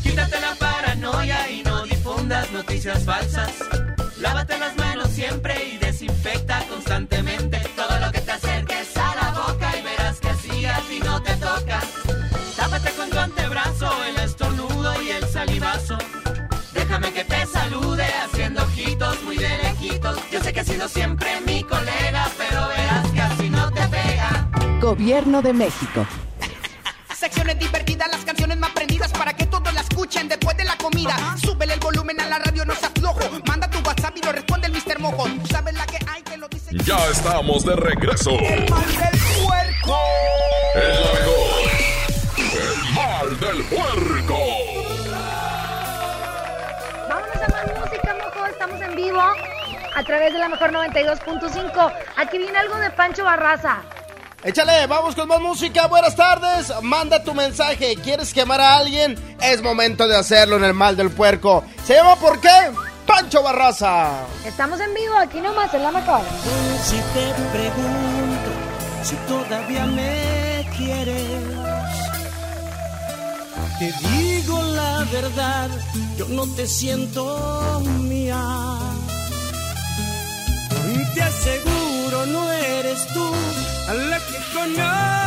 Quítate 0.02 0.40
la 0.40 0.56
paranoia 0.56 1.50
y 1.50 1.64
no 1.64 1.84
difundas 1.84 2.52
noticias 2.52 3.04
falsas. 3.04 3.52
Lávate 4.20 4.58
las 4.58 4.76
manos 4.78 5.10
siempre 5.12 5.54
y 5.74 5.78
desinfecta 5.78 6.64
constantemente 6.68 7.60
todo 7.76 8.00
lo 8.00 8.12
que 8.12 8.20
te 8.22 8.32
acerques 8.32 8.98
a 8.98 9.16
la 9.16 9.32
boca 9.32 9.72
y 9.78 9.84
verás 9.84 10.20
que 10.20 10.30
así 10.30 10.66
a 10.66 10.80
ti 10.90 11.00
no 11.04 11.22
te 11.22 11.34
toca. 11.36 11.82
Tápate 12.56 12.92
con 12.92 13.10
tu 13.10 13.20
antebrazo 13.20 13.92
el 14.06 14.18
estornudo 14.18 15.02
y 15.04 15.10
el 15.12 15.28
salivazo. 15.28 15.98
Déjame 16.74 17.14
que 17.14 17.24
te 17.26 17.46
salude 17.46 18.06
haciendo 18.24 18.64
ojitos 18.64 19.22
muy 19.24 19.38
de 19.38 19.50
lejitos. 19.60 20.18
Yo 20.32 20.42
sé 20.42 20.52
que 20.52 20.62
has 20.62 20.68
sido 20.68 20.88
siempre 20.88 21.40
mi 21.42 21.64
colega, 21.64 22.28
pero 22.38 22.68
verás 22.70 23.12
que 23.12 23.22
así 23.22 23.50
no 23.50 23.72
te 23.72 23.82
pega. 23.88 24.50
Gobierno 24.82 25.42
de 25.44 25.54
México. 25.54 26.08
Secciones 27.16 27.60
divertidas, 27.60 28.10
las 28.12 28.24
canciones 28.26 28.58
más 28.58 28.72
prendidas 28.72 29.12
para 29.12 29.34
que 29.34 29.46
todos 29.46 29.74
la 29.74 29.82
escuchen 29.82 30.28
después 30.28 30.56
de 30.58 30.64
la 30.64 30.78
comida. 30.78 31.36
Súbele 31.42 31.74
el 31.74 31.80
volumen 31.80 32.20
a 32.22 32.28
la 32.28 32.40
radio, 32.40 32.64
no 32.66 32.76
seas 32.76 32.92
flojo. 32.94 33.20
Lo 34.24 34.32
responde 34.32 34.68
el 34.68 34.74
Mr. 34.74 35.00
Mojo. 35.00 35.24
Tú 35.26 35.48
sabes 35.48 35.74
la 35.74 35.86
que 35.86 36.00
hay 36.08 36.22
que 36.24 36.38
lo 36.38 36.48
dice. 36.48 36.70
Ya 36.86 36.98
estamos 37.10 37.66
de 37.66 37.76
regreso. 37.76 38.32
El 38.32 38.70
mal 38.70 38.86
del 38.86 39.20
puerco. 39.46 40.00
El 40.76 41.04
la 41.04 41.14
mejor. 41.14 41.68
El 42.54 42.94
mal 42.94 43.40
del 43.40 43.64
puerco. 43.66 44.38
Vámonos 47.10 47.36
a 47.36 47.48
más 47.52 47.80
música, 47.80 48.16
mojo. 48.24 48.46
Estamos 48.48 48.82
en 48.82 48.96
vivo 48.96 49.22
a 49.22 50.04
través 50.04 50.34
de 50.34 50.40
la 50.40 50.50
mejor 50.50 50.72
92.5. 50.72 51.94
Aquí 52.18 52.38
viene 52.38 52.58
algo 52.58 52.76
de 52.78 52.90
Pancho 52.92 53.24
Barraza. 53.24 53.82
Échale, 54.44 54.86
vamos 54.88 55.16
con 55.16 55.28
más 55.28 55.42
música. 55.42 55.88
Buenas 55.88 56.16
tardes. 56.16 56.72
Manda 56.82 57.24
tu 57.24 57.34
mensaje. 57.34 57.96
¿Quieres 58.04 58.34
quemar 58.34 58.62
a 58.62 58.78
alguien? 58.78 59.18
Es 59.42 59.62
momento 59.62 60.08
de 60.08 60.16
hacerlo 60.16 60.58
en 60.58 60.64
el 60.64 60.74
mal 60.74 60.96
del 60.96 61.10
puerco. 61.10 61.64
¿Se 61.84 61.96
llama 61.96 62.16
por 62.18 62.40
qué? 62.40 62.50
Pancho 63.08 63.42
Barraza. 63.42 64.26
Estamos 64.46 64.80
en 64.80 64.94
vivo 64.94 65.16
aquí 65.16 65.40
nomás 65.42 65.74
en 65.74 65.84
la 65.84 65.92
mejor. 65.92 66.22
Si 66.84 66.98
te 66.98 67.26
pregunto 67.56 68.52
si 69.04 69.16
todavía 69.28 69.86
me 69.86 70.68
quieres, 70.78 71.44
te 73.80 73.94
digo 74.10 74.62
la 74.62 75.06
verdad, 75.12 75.70
yo 76.18 76.26
no 76.28 76.46
te 76.56 76.68
siento 76.68 77.82
mía. 78.02 78.44
Te 81.16 81.24
aseguro 81.24 82.26
no 82.28 82.52
eres 82.52 83.08
tú 83.08 83.26
a 83.90 83.94
la 83.94 84.18
que 84.20 84.38
conocí. 84.54 85.27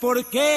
¿por 0.00 0.24
qué? 0.26 0.56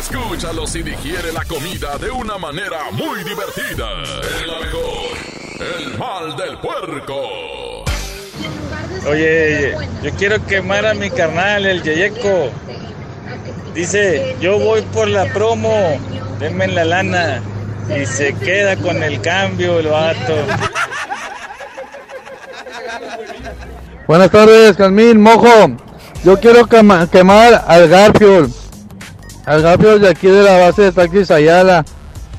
Escúchalos 0.00 0.74
y 0.76 0.82
digiere 0.82 1.30
la 1.30 1.44
comida 1.44 1.98
de 1.98 2.10
una 2.10 2.38
manera 2.38 2.78
muy 2.92 3.22
divertida. 3.22 4.02
Es 4.22 4.46
la 4.46 4.58
mejor. 4.58 5.10
El 5.78 5.98
mal 5.98 6.36
del 6.36 6.56
puerco. 6.58 7.84
Oye, 9.06 9.76
yo 10.02 10.10
quiero 10.16 10.42
quemar 10.46 10.86
a 10.86 10.94
mi 10.94 11.10
carnal, 11.10 11.66
el 11.66 11.82
Yeyeco. 11.82 12.50
Dice, 13.74 14.36
yo 14.40 14.58
voy 14.58 14.80
por 14.80 15.06
la 15.06 15.26
promo, 15.34 16.00
denme 16.38 16.66
la 16.68 16.84
lana. 16.86 17.42
Y 17.94 18.06
se 18.06 18.32
queda 18.32 18.76
con 18.76 19.02
el 19.02 19.20
cambio 19.20 19.80
el 19.80 19.88
vato. 19.88 20.34
Buenas 24.06 24.30
tardes, 24.30 24.76
Calmín, 24.78 25.20
Mojo. 25.20 25.72
Yo 26.24 26.40
quiero 26.40 26.66
quema- 26.66 27.06
quemar 27.10 27.64
al 27.68 27.86
Garfield. 27.88 28.59
Al 29.50 29.62
Garfield 29.62 30.02
de 30.02 30.08
aquí 30.08 30.28
de 30.28 30.44
la 30.44 30.58
base 30.58 30.82
de 30.82 30.92
Taxis 30.92 31.28
Ayala. 31.32 31.84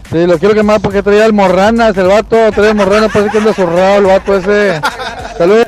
Sí, 0.10 0.26
lo 0.26 0.40
quiero 0.40 0.54
quemar 0.54 0.80
porque 0.80 1.04
traía 1.04 1.26
almorranas, 1.26 1.98
el 1.98 2.08
vato 2.08 2.38
trae 2.54 2.70
almorranas, 2.70 3.12
parece 3.12 3.32
que 3.32 3.38
anda 3.40 3.54
zurrado 3.54 3.98
el 3.98 4.06
vato 4.06 4.38
ese. 4.38 4.80
Saludos. 5.38 5.68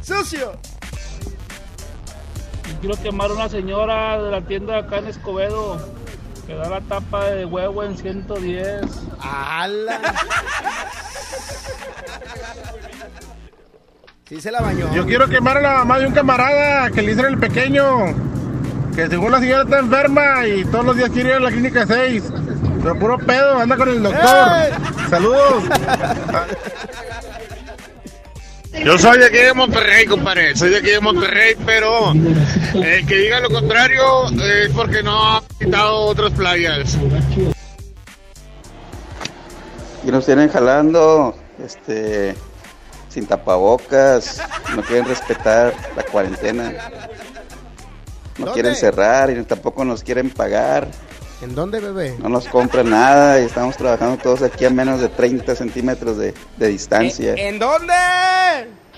¡Sucio! 0.00 0.52
Quiero 2.80 2.96
quemar 3.02 3.32
a 3.32 3.34
una 3.34 3.48
señora 3.50 4.22
de 4.22 4.30
la 4.30 4.40
tienda 4.40 4.78
acá 4.78 4.96
en 4.96 5.08
Escobedo 5.08 5.78
que 6.46 6.54
da 6.54 6.70
la 6.70 6.80
tapa 6.80 7.26
de 7.26 7.44
huevo 7.44 7.84
en 7.84 7.98
110. 7.98 8.80
¡Hala! 9.20 10.00
Sí 14.26 14.40
se 14.40 14.50
la 14.50 14.62
bañó. 14.62 14.90
Yo 14.94 15.04
quiero 15.04 15.28
quemar 15.28 15.58
a 15.58 15.60
la 15.60 15.74
mamá 15.74 15.98
de 15.98 16.06
un 16.06 16.14
camarada 16.14 16.90
que 16.90 17.02
le 17.02 17.12
hicieron 17.12 17.34
el 17.34 17.40
pequeño. 17.40 18.36
Que 18.96 19.08
según 19.08 19.30
la 19.30 19.40
señora 19.40 19.62
está 19.64 19.78
enferma 19.78 20.46
y 20.46 20.64
todos 20.64 20.86
los 20.86 20.96
días 20.96 21.10
quiere 21.10 21.28
ir 21.28 21.34
a 21.34 21.40
la 21.40 21.50
clínica 21.50 21.86
6. 21.86 22.24
Pero 22.82 22.98
puro 22.98 23.18
pedo, 23.18 23.58
anda 23.58 23.76
con 23.76 23.90
el 23.90 24.02
doctor. 24.02 24.24
¡Ey! 24.24 24.72
Saludos. 25.10 25.64
Yo 28.82 28.96
soy 28.96 29.18
de 29.18 29.26
aquí 29.26 29.36
de 29.36 29.52
Monterrey, 29.52 30.06
compadre. 30.06 30.56
Soy 30.56 30.70
de 30.70 30.78
aquí 30.78 30.90
de 30.92 31.00
Monterrey, 31.00 31.56
pero 31.66 32.12
el 32.12 33.06
que 33.06 33.16
diga 33.16 33.40
lo 33.40 33.50
contrario 33.50 34.30
es 34.30 34.70
porque 34.70 35.02
no 35.02 35.36
ha 35.36 35.42
visitado 35.58 35.96
otras 36.06 36.32
playas. 36.32 36.96
Y 40.04 40.10
nos 40.10 40.24
tienen 40.24 40.48
jalando, 40.48 41.36
este, 41.62 42.34
sin 43.10 43.26
tapabocas, 43.26 44.40
no 44.74 44.82
quieren 44.82 45.06
respetar 45.06 45.74
la 45.96 46.02
cuarentena, 46.04 46.72
no 48.38 48.46
¿Dónde? 48.46 48.52
quieren 48.54 48.74
cerrar 48.76 49.30
y 49.30 49.42
tampoco 49.44 49.84
nos 49.84 50.02
quieren 50.02 50.30
pagar, 50.30 50.88
¿En 51.42 51.54
dónde, 51.54 51.80
bebé? 51.80 52.16
no 52.18 52.28
nos 52.28 52.46
compran 52.48 52.90
nada 52.90 53.40
y 53.40 53.44
estamos 53.44 53.76
trabajando 53.76 54.16
todos 54.22 54.42
aquí 54.42 54.64
a 54.64 54.70
menos 54.70 55.00
de 55.00 55.08
30 55.08 55.54
centímetros 55.54 56.16
de, 56.18 56.34
de 56.56 56.68
distancia. 56.68 57.34
¿En 57.36 57.58
dónde? 57.58 57.94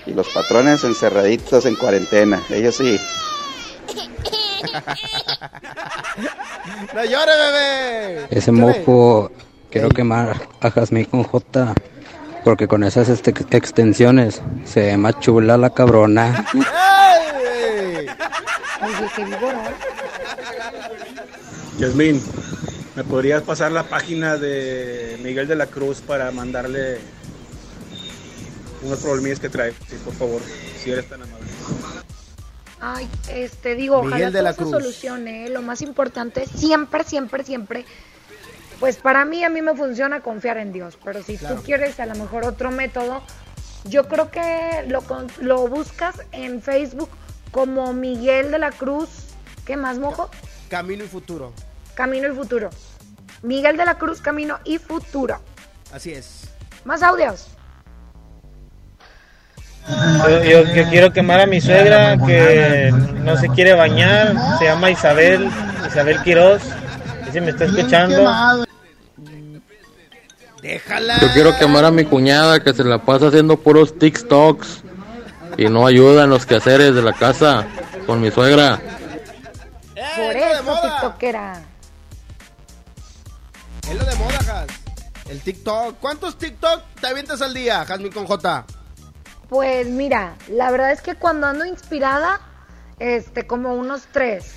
Y 0.05 0.13
los 0.13 0.27
patrones 0.29 0.83
encerraditos 0.83 1.65
en 1.65 1.75
cuarentena, 1.75 2.41
ellos 2.49 2.75
sí. 2.75 2.99
¡No 6.93 7.03
llore, 7.03 7.31
bebé! 7.37 8.27
Ese 8.29 8.51
mojo 8.51 9.31
quiero 9.69 9.89
quemar 9.89 10.35
a 10.61 10.71
Jazmín 10.71 11.05
con 11.05 11.23
J. 11.23 11.73
Porque 12.43 12.67
con 12.67 12.83
esas 12.83 13.09
este- 13.09 13.31
extensiones 13.51 14.41
se 14.65 14.81
ve 14.81 14.97
más 14.97 15.19
chula 15.19 15.57
la 15.57 15.69
cabrona. 15.71 16.45
Yasmín, 21.77 22.21
¿me 22.95 23.03
podrías 23.03 23.41
pasar 23.43 23.71
la 23.71 23.83
página 23.83 24.37
de 24.37 25.17
Miguel 25.23 25.47
de 25.47 25.55
la 25.55 25.67
Cruz 25.67 26.01
para 26.01 26.31
mandarle 26.31 26.99
unos 28.83 28.99
problemillas 28.99 29.39
que 29.39 29.49
trae? 29.49 29.71
Sí, 29.89 29.95
por 30.03 30.13
favor, 30.13 30.41
si 30.83 30.91
eres 30.91 31.07
tan 31.07 31.21
amable. 31.21 31.47
Ay, 32.81 33.09
este, 33.29 33.75
digo, 33.75 33.97
Miguel 34.03 34.13
ojalá 34.13 34.31
de 34.31 34.41
la 34.41 34.53
todo 34.53 34.65
se 34.67 34.71
Cruz. 34.71 34.83
solucione. 34.83 35.45
¿eh? 35.45 35.49
Lo 35.49 35.61
más 35.61 35.81
importante, 35.81 36.45
siempre, 36.55 37.03
siempre, 37.03 37.43
siempre. 37.43 37.85
Pues 38.79 38.97
para 38.97 39.25
mí, 39.25 39.43
a 39.43 39.49
mí 39.49 39.61
me 39.61 39.75
funciona 39.75 40.21
confiar 40.21 40.57
en 40.57 40.71
Dios. 40.71 40.97
Pero 41.03 41.21
si 41.23 41.37
Claro. 41.37 41.55
tú 41.55 41.63
quieres 41.63 41.99
a 41.99 42.05
lo 42.05 42.15
mejor 42.15 42.45
otro 42.45 42.71
método, 42.71 43.21
yo 43.85 44.07
creo 44.07 44.31
que 44.31 44.85
lo, 44.87 45.01
con- 45.01 45.27
lo 45.41 45.67
buscas 45.67 46.15
en 46.31 46.61
Facebook 46.61 47.09
como 47.51 47.93
Miguel 47.93 48.51
de 48.51 48.59
la 48.59 48.71
Cruz. 48.71 49.09
¿Qué 49.65 49.75
más, 49.75 49.97
mojo? 49.99 50.29
Camino 50.69 51.03
y 51.03 51.07
futuro. 51.07 51.53
Camino 51.95 52.27
y 52.31 52.35
futuro. 52.35 52.69
Miguel 53.41 53.75
de 53.77 53.85
la 53.85 53.95
Cruz, 53.95 54.21
Camino 54.21 54.59
y 54.63 54.77
futuro. 54.77 55.39
Así 55.93 56.13
es. 56.13 56.49
Más 56.85 57.03
audios. 57.03 57.47
Yo, 60.27 60.43
yo- 60.43 60.73
yo 60.73 60.89
quiero 60.89 61.11
quemar 61.11 61.39
a 61.41 61.45
mi 61.47 61.59
suegra 61.61 62.15
que 62.25 62.91
no 63.23 63.35
se 63.37 63.49
quiere 63.49 63.73
bañar, 63.73 64.33
se 64.59 64.65
llama 64.65 64.91
Isabel, 64.91 65.49
Isabel 65.87 66.21
Quiroz, 66.21 66.61
y 67.27 67.31
si 67.31 67.41
me 67.41 67.49
está 67.49 67.65
escuchando. 67.65 68.67
Déjala. 70.61 71.19
Yo 71.19 71.27
quiero 71.33 71.57
quemar 71.57 71.85
a 71.85 71.91
mi 71.91 72.05
cuñada 72.05 72.59
que 72.61 72.73
se 72.73 72.83
la 72.83 72.99
pasa 72.99 73.27
haciendo 73.27 73.57
puros 73.57 73.97
TikToks 73.97 74.83
y 75.57 75.65
no 75.65 75.87
ayuda 75.87 76.23
en 76.25 76.29
los 76.29 76.45
quehaceres 76.45 76.95
de 76.95 77.01
la 77.01 77.13
casa 77.13 77.67
con 78.05 78.21
mi 78.21 78.31
suegra. 78.31 78.79
Por 80.15 80.35
eso, 80.35 80.81
TikTokera. 80.81 81.61
Es 83.89 83.97
lo 83.97 84.05
de 84.05 84.15
moda, 84.15 84.37
Has. 84.37 84.67
El 85.29 85.41
TikTok. 85.41 85.95
¿Cuántos 85.99 86.37
TikTok 86.37 86.81
te 86.99 87.07
avientas 87.07 87.41
al 87.41 87.53
día, 87.53 87.85
Jasmine 87.85 88.13
con 88.13 88.25
J? 88.25 88.65
Pues 89.47 89.87
mira, 89.87 90.35
la 90.47 90.71
verdad 90.71 90.91
es 90.91 91.01
que 91.01 91.15
cuando 91.15 91.47
ando 91.47 91.65
inspirada, 91.65 92.39
este, 92.99 93.47
como 93.47 93.73
unos 93.73 94.07
tres. 94.11 94.53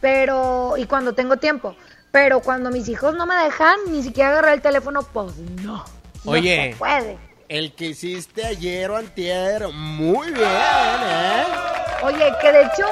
Pero, 0.00 0.76
y 0.76 0.86
cuando 0.86 1.14
tengo 1.14 1.36
tiempo. 1.38 1.74
Pero 2.10 2.40
cuando 2.40 2.70
mis 2.70 2.88
hijos 2.88 3.14
no 3.14 3.26
me 3.26 3.34
dejan, 3.36 3.76
ni 3.90 4.02
siquiera 4.02 4.30
agarrar 4.30 4.54
el 4.54 4.62
teléfono, 4.62 5.02
pues 5.02 5.36
no. 5.36 5.84
no 6.24 6.30
Oye. 6.30 6.72
se 6.72 6.78
puede. 6.78 7.18
El 7.48 7.74
que 7.74 7.86
hiciste 7.86 8.44
ayer 8.44 8.90
o 8.90 8.96
antier. 8.96 9.68
Muy 9.68 10.30
bien, 10.32 10.46
¿eh? 10.46 11.44
Oye, 12.02 12.32
que 12.40 12.52
de 12.52 12.62
hecho, 12.62 12.86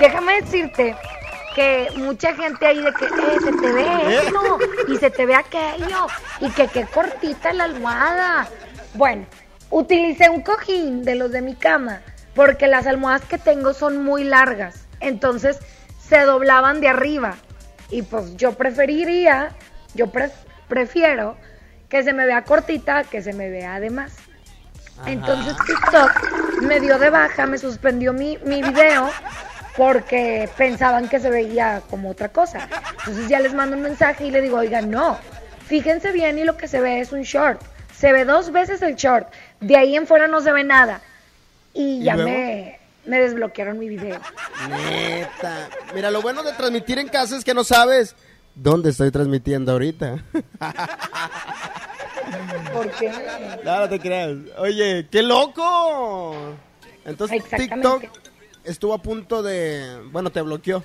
déjame 0.00 0.40
decirte 0.40 0.96
que 1.54 1.88
mucha 1.96 2.34
gente 2.34 2.66
ahí 2.66 2.80
de 2.80 2.92
que 2.92 3.04
eh, 3.04 3.38
se 3.42 3.52
te 3.52 3.72
ve 3.72 4.16
esto 4.16 4.58
y 4.88 4.96
se 4.96 5.10
te 5.10 5.26
ve 5.26 5.34
aquello 5.34 6.06
y 6.40 6.50
que 6.50 6.68
qué 6.68 6.86
cortita 6.86 7.52
la 7.52 7.64
almohada. 7.64 8.48
Bueno, 8.94 9.26
utilicé 9.70 10.30
un 10.30 10.42
cojín 10.42 11.04
de 11.04 11.14
los 11.14 11.32
de 11.32 11.42
mi 11.42 11.54
cama 11.54 12.00
porque 12.34 12.66
las 12.66 12.86
almohadas 12.86 13.24
que 13.24 13.38
tengo 13.38 13.74
son 13.74 14.04
muy 14.04 14.24
largas, 14.24 14.86
entonces 15.00 15.58
se 16.00 16.20
doblaban 16.20 16.80
de 16.80 16.88
arriba 16.88 17.36
y 17.90 18.02
pues 18.02 18.36
yo 18.36 18.52
preferiría, 18.52 19.50
yo 19.94 20.06
pref- 20.12 20.32
prefiero 20.68 21.36
que 21.88 22.02
se 22.02 22.12
me 22.12 22.26
vea 22.26 22.44
cortita 22.44 23.04
que 23.04 23.22
se 23.22 23.32
me 23.32 23.48
vea 23.50 23.80
de 23.80 23.90
más. 23.90 24.16
Entonces 25.06 25.54
TikTok 25.66 26.60
me 26.62 26.80
dio 26.80 26.98
de 26.98 27.10
baja, 27.10 27.46
me 27.46 27.56
suspendió 27.58 28.12
mi, 28.12 28.36
mi 28.44 28.62
video 28.62 29.08
porque 29.76 30.48
pensaban 30.56 31.08
que 31.08 31.20
se 31.20 31.30
veía 31.30 31.82
como 31.88 32.10
otra 32.10 32.28
cosa. 32.30 32.68
Entonces 32.98 33.28
ya 33.28 33.38
les 33.40 33.54
mando 33.54 33.76
un 33.76 33.82
mensaje 33.82 34.26
y 34.26 34.30
le 34.32 34.40
digo, 34.42 34.58
oigan, 34.58 34.90
no, 34.90 35.16
fíjense 35.66 36.10
bien 36.12 36.38
y 36.38 36.44
lo 36.44 36.56
que 36.56 36.66
se 36.66 36.80
ve 36.80 36.98
es 37.00 37.12
un 37.12 37.22
short. 37.22 37.60
Se 37.96 38.12
ve 38.12 38.24
dos 38.24 38.50
veces 38.52 38.82
el 38.82 38.96
short, 38.96 39.28
de 39.60 39.76
ahí 39.76 39.96
en 39.96 40.06
fuera 40.06 40.26
no 40.28 40.40
se 40.40 40.52
ve 40.52 40.64
nada. 40.64 41.00
Y 41.74 42.00
¿Y 42.00 42.04
ya 42.04 42.16
luego? 42.16 42.30
me, 42.30 42.78
me 43.06 43.18
desbloquearon 43.20 43.78
mi 43.78 43.88
video. 43.88 44.20
Neta. 44.68 45.68
Mira, 45.94 46.10
lo 46.10 46.22
bueno 46.22 46.42
de 46.42 46.52
transmitir 46.52 46.98
en 46.98 47.08
casa 47.08 47.36
es 47.36 47.44
que 47.44 47.54
no 47.54 47.64
sabes 47.64 48.14
dónde 48.54 48.90
estoy 48.90 49.10
transmitiendo 49.10 49.72
ahorita. 49.72 50.24
¿Por 52.72 52.90
qué? 52.92 53.12
No, 53.64 53.80
no 53.80 53.88
te 53.88 54.00
creas. 54.00 54.36
Oye, 54.58 55.06
qué 55.10 55.22
loco. 55.22 56.56
Entonces 57.04 57.42
TikTok 57.44 58.04
estuvo 58.64 58.94
a 58.94 59.02
punto 59.02 59.42
de... 59.42 60.00
Bueno, 60.10 60.30
te 60.30 60.42
bloqueó. 60.42 60.84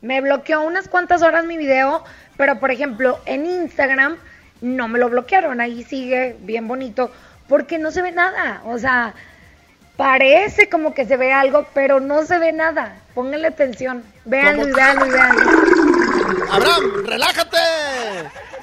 Me 0.00 0.20
bloqueó 0.20 0.62
unas 0.62 0.88
cuantas 0.88 1.22
horas 1.22 1.46
mi 1.46 1.56
video, 1.56 2.04
pero 2.36 2.60
por 2.60 2.70
ejemplo 2.70 3.18
en 3.26 3.46
Instagram 3.46 4.16
no 4.60 4.88
me 4.88 4.98
lo 4.98 5.08
bloquearon, 5.08 5.60
ahí 5.60 5.82
sigue 5.82 6.36
bien 6.40 6.68
bonito, 6.68 7.10
porque 7.48 7.78
no 7.78 7.90
se 7.90 8.02
ve 8.02 8.12
nada, 8.12 8.62
o 8.64 8.78
sea, 8.78 9.14
parece 9.96 10.68
como 10.68 10.94
que 10.94 11.04
se 11.06 11.16
ve 11.16 11.32
algo, 11.32 11.66
pero 11.74 12.00
no 12.00 12.24
se 12.24 12.38
ve 12.38 12.52
nada. 12.52 12.96
Pónganle 13.14 13.48
atención, 13.48 14.04
véanlo 14.24 14.68
y 14.68 14.72
véanlo 14.72 15.06
y 15.06 15.10
véanlo. 15.10 15.42
Abraham, 16.50 17.06
relájate. 17.06 17.58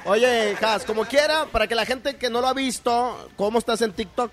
Oye, 0.04 0.56
Has, 0.60 0.84
como 0.84 1.04
quiera, 1.04 1.46
para 1.52 1.66
que 1.66 1.74
la 1.74 1.86
gente 1.86 2.16
que 2.16 2.28
no 2.28 2.40
lo 2.40 2.48
ha 2.48 2.54
visto, 2.54 3.28
¿cómo 3.36 3.58
estás 3.58 3.82
en 3.82 3.92
TikTok? 3.92 4.32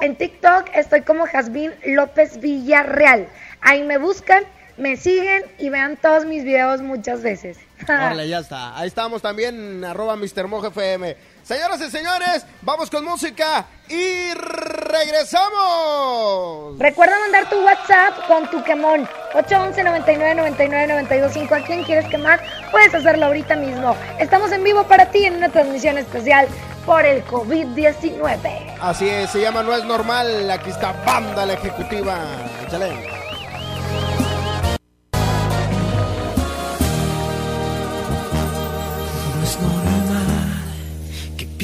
En 0.00 0.16
TikTok 0.16 0.68
estoy 0.74 1.02
como 1.02 1.26
Jasmine 1.26 1.76
López 1.86 2.40
Villarreal. 2.40 3.28
Ahí 3.60 3.84
me 3.84 3.98
buscan, 3.98 4.44
me 4.76 4.96
siguen 4.96 5.44
y 5.58 5.70
vean 5.70 5.96
todos 5.96 6.24
mis 6.24 6.44
videos 6.44 6.82
muchas 6.82 7.22
veces. 7.22 7.58
Órale, 7.84 8.28
ya 8.28 8.40
está. 8.40 8.76
Ahí 8.76 8.88
estamos 8.88 9.22
también, 9.22 9.84
arroba 9.84 10.16
Mr. 10.16 10.46
Mojo 10.48 10.68
FM. 10.68 11.16
Señoras 11.48 11.80
y 11.80 11.90
señores, 11.90 12.44
vamos 12.60 12.90
con 12.90 13.02
música 13.06 13.64
y 13.88 14.34
regresamos. 14.34 15.48
Recuerda 16.78 17.18
mandar 17.20 17.48
tu 17.48 17.64
WhatsApp 17.64 18.26
con 18.26 18.50
tu 18.50 18.62
quemón. 18.64 19.08
811 19.34 19.82
99 19.82 20.34
99 20.34 20.86
925. 20.88 21.54
¿A 21.54 21.60
quién 21.60 21.84
quieres 21.84 22.06
quemar? 22.10 22.42
Puedes 22.70 22.94
hacerlo 22.94 23.24
ahorita 23.24 23.56
mismo. 23.56 23.96
Estamos 24.18 24.52
en 24.52 24.62
vivo 24.62 24.84
para 24.84 25.06
ti 25.06 25.24
en 25.24 25.36
una 25.36 25.48
transmisión 25.48 25.96
especial 25.96 26.46
por 26.84 27.06
el 27.06 27.24
COVID-19. 27.24 28.76
Así 28.82 29.08
es, 29.08 29.30
se 29.30 29.40
llama 29.40 29.62
No 29.62 29.74
es 29.74 29.84
normal. 29.84 30.50
Aquí 30.50 30.68
está 30.68 30.92
Banda 31.06 31.46
la 31.46 31.54
Ejecutiva. 31.54 32.18
Échale. 32.66 33.27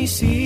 Madre 0.00 0.06
de 0.06 0.39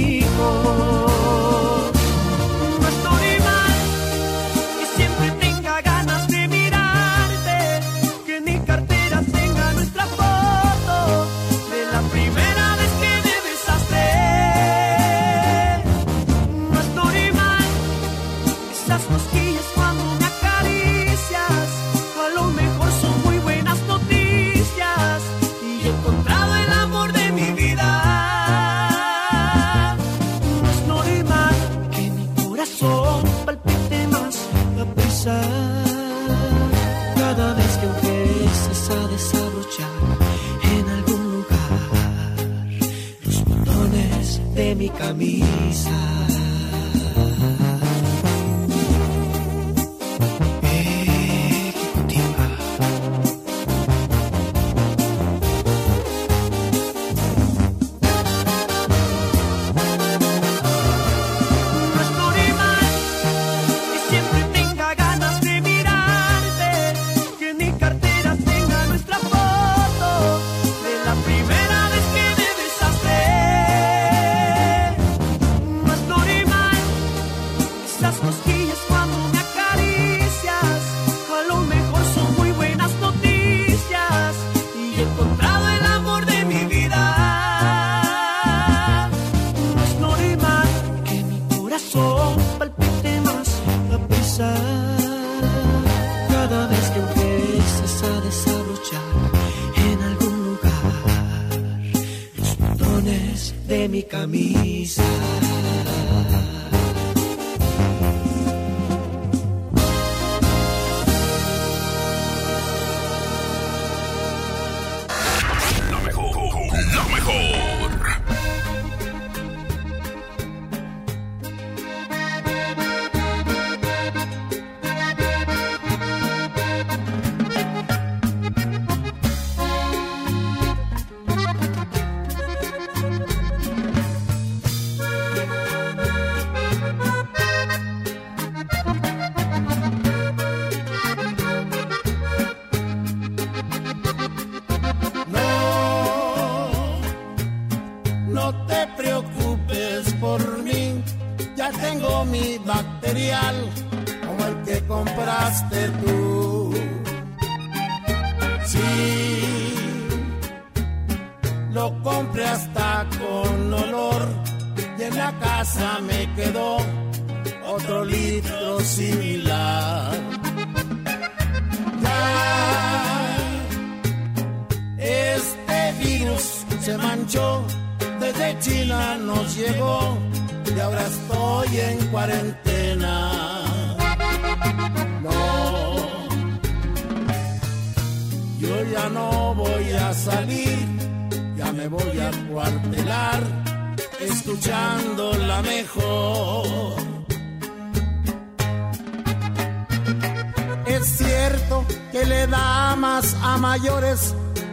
camisa. 104.04 105.43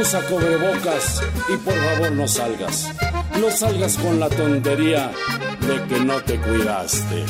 usa 0.00 0.20
cubrebocas 0.22 1.22
y 1.48 1.56
por 1.58 1.74
favor 1.74 2.12
no 2.12 2.26
salgas. 2.28 2.90
No 3.40 3.50
salgas 3.50 3.96
con 3.98 4.20
la 4.20 4.28
tontería 4.28 5.10
de 5.60 5.84
que 5.84 6.00
no 6.00 6.20
te 6.22 6.38
cuidaste. 6.40 7.24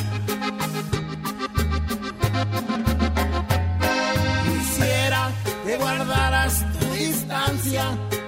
Quisiera 4.46 5.30
que 5.66 5.76
guardaras 5.76 6.64
tu 6.78 6.86
distancia 6.94 7.84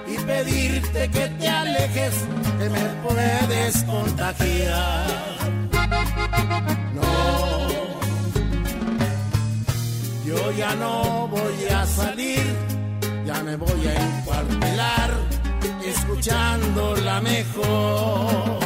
y 0.07 0.17
pedirte 0.19 1.09
que 1.09 1.27
te 1.39 1.47
alejes, 1.47 2.13
que 2.59 2.69
me 2.69 2.85
puedes 3.07 3.83
contagiar. 3.83 5.27
No, 6.95 7.67
yo 10.25 10.51
ya 10.51 10.75
no 10.75 11.27
voy 11.27 11.65
a 11.73 11.85
salir, 11.85 12.43
ya 13.27 13.43
me 13.43 13.57
voy 13.57 13.87
a 13.87 13.93
encuartelar, 13.93 15.11
escuchando 15.83 16.95
la 16.95 17.19
mejor. 17.19 18.59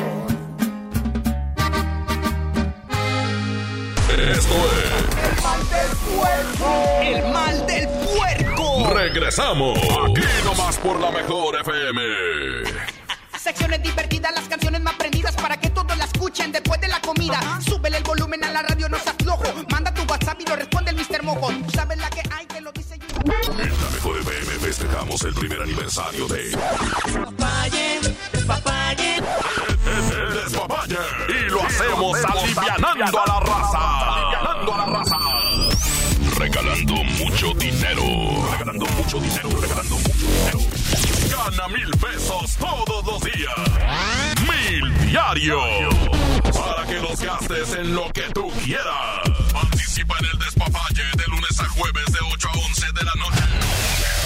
Esto 4.08 4.54
es 4.78 5.02
El 5.26 5.42
mal 5.42 5.62
del 5.72 5.98
puerco. 6.06 7.02
El 7.02 7.34
mal 7.34 7.66
del 7.66 7.88
puerco. 7.88 8.94
Regresamos. 8.94 9.80
Aquí 9.80 10.28
nomás 10.46 10.78
por 10.78 11.00
la 11.00 11.10
mejor 11.10 11.56
FM. 11.62 12.02
Secciones 13.40 13.82
divertidas, 13.82 14.32
las 14.36 14.48
canciones 14.48 14.82
más 14.82 14.94
prendidas 14.94 15.36
para 15.38 15.60
que 15.60 15.72
todos 15.72 15.98
la 15.98 16.06
escuchen 16.06 16.52
después 16.52 16.80
de 16.80 16.88
la 16.88 17.02
comida. 17.02 17.60
Súbele 17.66 17.98
el 17.98 18.04
volumen 18.04 18.44
a 18.44 18.52
la 18.52 18.62
radio, 18.62 18.88
no 18.90 18.98
festejamos 25.12 25.24
el 25.24 25.34
primer 25.34 25.62
aniversario 25.62 26.28
de 26.28 26.44
Despapalle, 26.44 28.00
despapalle. 28.32 29.22
Despapalle. 30.44 30.98
Y 31.30 31.50
lo 31.50 31.64
hacemos 31.64 32.18
alivianando 32.26 33.20
a 33.20 33.28
la 33.28 33.40
raza. 33.40 34.16
Alivianando 34.16 34.74
a 34.74 34.78
la 34.78 34.86
raza. 34.86 35.18
Regalando 36.38 36.96
mucho 37.20 37.54
dinero. 37.56 38.04
Regalando 38.52 38.86
mucho 38.86 39.20
dinero. 39.20 39.50
Regalando 39.62 39.96
mucho 39.96 40.28
dinero. 40.28 40.60
Gana 41.30 41.68
mil 41.70 41.92
pesos 41.98 42.58
todos 42.58 43.06
los 43.06 43.22
días. 43.22 43.54
Mil 44.48 45.08
diarios. 45.08 45.64
Para 46.54 46.86
que 46.88 47.00
los 47.00 47.20
gastes 47.20 47.74
en 47.74 47.96
lo 47.96 48.12
que 48.14 48.24
tú 48.34 48.50
quieras. 48.64 49.31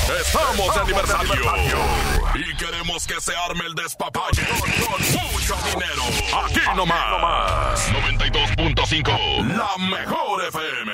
Estamos 0.07 0.75
de 0.75 0.81
aniversario. 0.81 1.33
Y 2.35 2.55
queremos 2.57 3.07
que 3.07 3.19
se 3.19 3.35
arme 3.35 3.65
el 3.65 3.73
despapalle 3.73 4.43
con 4.59 5.01
mucho 5.11 5.55
dinero. 5.65 6.03
Aquí 6.45 6.59
nomás. 6.75 7.91
92.5. 7.91 9.57
La 9.57 9.75
mejor 9.83 10.45
FM. 10.45 10.84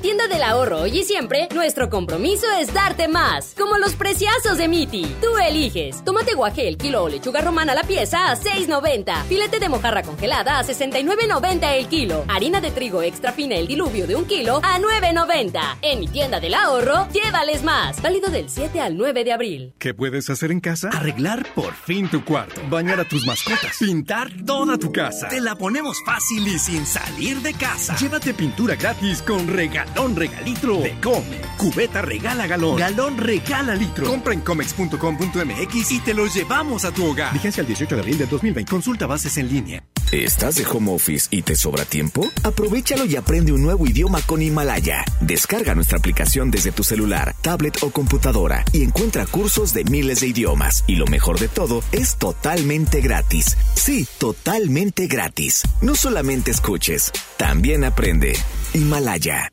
Tienda 0.00 0.28
del 0.28 0.42
ahorro 0.42 0.80
hoy 0.80 1.00
y 1.00 1.04
siempre, 1.04 1.46
nuestro 1.54 1.90
compromiso 1.90 2.46
es 2.58 2.72
darte 2.72 3.06
más. 3.06 3.54
Como 3.54 3.76
los 3.76 3.92
preciazos 3.96 4.56
de 4.56 4.66
Miti. 4.66 5.04
Tú 5.20 5.36
eliges. 5.36 6.02
Tomate 6.06 6.32
guaje 6.32 6.68
el 6.68 6.78
kilo 6.78 7.04
o 7.04 7.08
lechuga 7.10 7.42
romana 7.42 7.74
la 7.74 7.82
pieza 7.82 8.30
a 8.30 8.34
6.90. 8.34 9.24
Filete 9.24 9.60
de 9.60 9.68
mojarra 9.68 10.02
congelada 10.02 10.58
a 10.58 10.64
69.90 10.64 11.74
el 11.74 11.86
kilo. 11.88 12.24
Harina 12.28 12.62
de 12.62 12.70
trigo 12.70 13.02
extra 13.02 13.32
fina 13.32 13.56
el 13.56 13.66
diluvio 13.66 14.06
de 14.06 14.16
un 14.16 14.24
kilo 14.24 14.60
a 14.62 14.78
9.90. 14.78 15.60
En 15.82 16.00
mi 16.00 16.08
tienda 16.08 16.40
del 16.40 16.54
ahorro, 16.54 17.06
llévales 17.12 17.62
más. 17.62 18.00
Válido 18.00 18.30
del 18.30 18.48
7 18.48 18.80
al 18.80 18.96
9 18.96 19.22
de 19.22 19.32
abril. 19.34 19.74
¿Qué 19.78 19.92
puedes 19.92 20.30
hacer 20.30 20.50
en 20.50 20.60
casa? 20.60 20.88
Arreglar 20.94 21.46
por 21.54 21.74
fin 21.74 22.08
tu 22.08 22.24
cuarto, 22.24 22.58
bañar 22.70 23.00
a 23.00 23.04
tus 23.04 23.26
mascotas, 23.26 23.76
pintar 23.78 24.30
toda 24.46 24.78
tu 24.78 24.92
casa. 24.92 25.28
Te 25.28 25.42
la 25.42 25.56
ponemos 25.56 25.98
fácil 26.06 26.48
y 26.48 26.58
sin 26.58 26.86
salir 26.86 27.36
de 27.42 27.52
casa. 27.52 27.96
Llévate 27.96 28.32
pintura 28.32 28.76
gratis 28.76 29.20
con 29.20 29.46
regalón 29.90 30.16
regalitro 30.16 30.80
de 30.80 30.94
Comex. 31.00 31.46
Cubeta 31.56 32.02
regala 32.02 32.46
galón, 32.46 32.76
galón 32.76 33.18
regala 33.18 33.74
litro. 33.74 34.06
Compra 34.06 34.34
en 34.34 34.40
comex.com.mx 34.40 35.92
y 35.92 36.00
te 36.00 36.14
lo 36.14 36.26
llevamos 36.26 36.84
a 36.84 36.92
tu 36.92 37.06
hogar. 37.06 37.32
Vigencia 37.32 37.60
el 37.60 37.66
18 37.66 37.94
de 37.94 38.00
abril 38.00 38.18
del 38.18 38.28
2020. 38.28 38.70
Consulta 38.70 39.06
bases 39.06 39.36
en 39.36 39.48
línea. 39.48 39.82
¿Estás 40.12 40.56
de 40.56 40.66
home 40.66 40.92
office 40.92 41.28
y 41.30 41.42
te 41.42 41.54
sobra 41.54 41.84
tiempo? 41.84 42.28
Aprovechalo 42.42 43.04
y 43.04 43.14
aprende 43.14 43.52
un 43.52 43.62
nuevo 43.62 43.86
idioma 43.86 44.20
con 44.22 44.42
Himalaya. 44.42 45.04
Descarga 45.20 45.74
nuestra 45.76 45.98
aplicación 45.98 46.50
desde 46.50 46.72
tu 46.72 46.82
celular, 46.82 47.36
tablet 47.42 47.80
o 47.82 47.90
computadora 47.90 48.64
y 48.72 48.82
encuentra 48.82 49.26
cursos 49.26 49.72
de 49.72 49.84
miles 49.84 50.20
de 50.20 50.28
idiomas. 50.28 50.82
Y 50.88 50.96
lo 50.96 51.06
mejor 51.06 51.38
de 51.38 51.46
todo, 51.46 51.84
es 51.92 52.16
totalmente 52.16 53.00
gratis. 53.00 53.56
Sí, 53.76 54.06
totalmente 54.18 55.06
gratis. 55.06 55.62
No 55.80 55.94
solamente 55.94 56.50
escuches, 56.50 57.12
también 57.36 57.84
aprende. 57.84 58.36
Himalaya. 58.74 59.52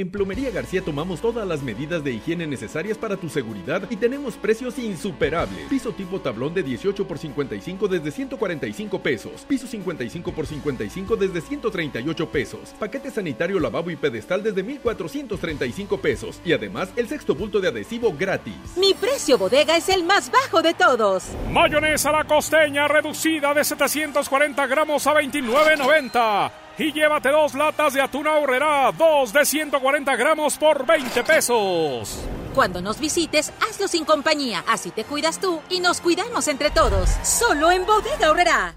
En 0.00 0.10
Plomería 0.10 0.50
García 0.50 0.80
tomamos 0.80 1.20
todas 1.20 1.46
las 1.46 1.62
medidas 1.62 2.02
de 2.02 2.12
higiene 2.12 2.46
necesarias 2.46 2.96
para 2.96 3.18
tu 3.18 3.28
seguridad 3.28 3.82
y 3.90 3.96
tenemos 3.96 4.34
precios 4.36 4.78
insuperables. 4.78 5.66
Piso 5.68 5.92
tipo 5.92 6.18
tablón 6.22 6.54
de 6.54 6.62
18 6.62 7.06
por 7.06 7.18
55 7.18 7.86
desde 7.86 8.10
145 8.10 9.02
pesos. 9.02 9.44
Piso 9.46 9.66
55 9.66 10.32
por 10.32 10.46
55 10.46 11.16
desde 11.16 11.42
138 11.42 12.32
pesos. 12.32 12.74
Paquete 12.78 13.10
sanitario 13.10 13.60
lavabo 13.60 13.90
y 13.90 13.96
pedestal 13.96 14.42
desde 14.42 14.62
1435 14.62 16.00
pesos. 16.00 16.40
Y 16.46 16.54
además 16.54 16.88
el 16.96 17.06
sexto 17.06 17.34
bulto 17.34 17.60
de 17.60 17.68
adhesivo 17.68 18.14
gratis. 18.18 18.54
Mi 18.76 18.94
precio 18.94 19.36
bodega 19.36 19.76
es 19.76 19.90
el 19.90 20.04
más 20.04 20.30
bajo 20.30 20.62
de 20.62 20.72
todos. 20.72 21.24
Mayonesa 21.50 22.10
la 22.10 22.24
costeña 22.24 22.88
reducida 22.88 23.52
de 23.52 23.64
740 23.64 24.66
gramos 24.66 25.06
a 25.06 25.12
29.90. 25.12 26.69
Y 26.80 26.94
llévate 26.94 27.28
dos 27.28 27.54
latas 27.54 27.92
de 27.92 28.00
atún 28.00 28.26
ahorrera, 28.26 28.90
dos 28.96 29.34
de 29.34 29.44
140 29.44 30.16
gramos 30.16 30.56
por 30.56 30.86
20 30.86 31.22
pesos. 31.24 32.20
Cuando 32.54 32.80
nos 32.80 32.98
visites, 32.98 33.52
hazlo 33.60 33.86
sin 33.86 34.06
compañía. 34.06 34.64
Así 34.66 34.90
te 34.90 35.04
cuidas 35.04 35.40
tú 35.40 35.60
y 35.68 35.80
nos 35.80 36.00
cuidamos 36.00 36.48
entre 36.48 36.70
todos. 36.70 37.10
Solo 37.22 37.70
en 37.70 37.84
Bodega 37.84 38.28
Ahorrera. 38.28 38.76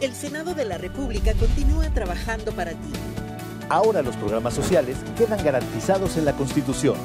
El 0.00 0.14
Senado 0.14 0.54
de 0.54 0.64
la 0.64 0.78
República 0.78 1.34
continúa 1.34 1.90
trabajando 1.90 2.52
para 2.52 2.70
ti. 2.70 2.92
Ahora 3.68 4.00
los 4.00 4.16
programas 4.16 4.54
sociales 4.54 4.96
quedan 5.18 5.44
garantizados 5.44 6.16
en 6.16 6.24
la 6.24 6.32
Constitución. 6.32 6.96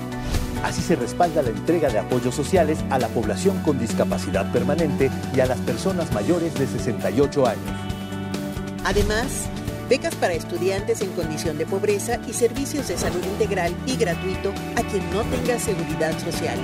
Así 0.63 0.81
se 0.81 0.95
respalda 0.95 1.41
la 1.41 1.49
entrega 1.49 1.89
de 1.89 1.99
apoyos 1.99 2.35
sociales 2.35 2.79
a 2.89 2.99
la 2.99 3.09
población 3.09 3.61
con 3.63 3.77
discapacidad 3.77 4.49
permanente 4.53 5.11
y 5.35 5.41
a 5.41 5.45
las 5.45 5.59
personas 5.59 6.09
mayores 6.13 6.53
de 6.53 6.67
68 6.67 7.47
años. 7.47 8.00
Además, 8.83 9.47
becas 9.89 10.15
para 10.15 10.33
estudiantes 10.33 11.01
en 11.01 11.11
condición 11.11 11.57
de 11.57 11.65
pobreza 11.65 12.19
y 12.27 12.33
servicios 12.33 12.87
de 12.87 12.97
salud 12.97 13.23
integral 13.23 13.75
y 13.85 13.95
gratuito 13.97 14.53
a 14.75 14.81
quien 14.83 15.09
no 15.11 15.21
tenga 15.23 15.59
seguridad 15.59 16.17
social. 16.19 16.59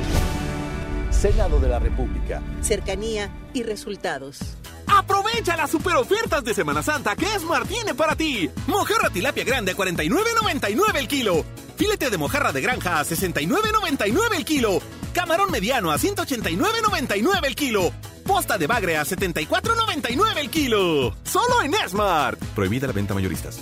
Senado 1.12 1.60
de 1.60 1.68
la 1.68 1.80
República. 1.80 2.42
Cercanía 2.62 3.30
y 3.54 3.64
resultados. 3.64 4.40
Aprovecha 4.88 5.58
las 5.58 5.70
super 5.70 5.96
ofertas 5.96 6.44
de 6.44 6.54
Semana 6.54 6.82
Santa 6.82 7.16
que 7.16 7.26
Esmar 7.36 7.68
tiene 7.68 7.94
para 7.94 8.16
ti. 8.16 8.50
Mojarra 8.68 9.10
tilapia 9.10 9.44
grande 9.44 9.74
a 9.74 9.76
49.99 9.76 10.96
el 10.96 11.08
kilo. 11.08 11.46
Filete 11.76 12.10
de 12.10 12.18
mojarra 12.18 12.52
de 12.52 12.62
granja 12.62 13.00
a 13.00 13.04
69.99 13.04 14.36
el 14.38 14.46
kilo. 14.46 14.80
Camarón 15.14 15.52
mediano 15.52 15.92
a 15.92 15.98
189.99 15.98 17.46
el 17.46 17.56
kilo. 17.56 17.92
Posta 18.28 18.58
de 18.58 18.68
bagre 18.68 18.98
a 18.98 19.06
74.99 19.06 20.38
el 20.38 20.50
kilo. 20.50 21.16
Solo 21.24 21.62
en 21.64 21.74
Smart. 21.90 22.38
Prohibida 22.54 22.86
la 22.88 22.94
venta 22.94 23.14
mayoristas. 23.14 23.60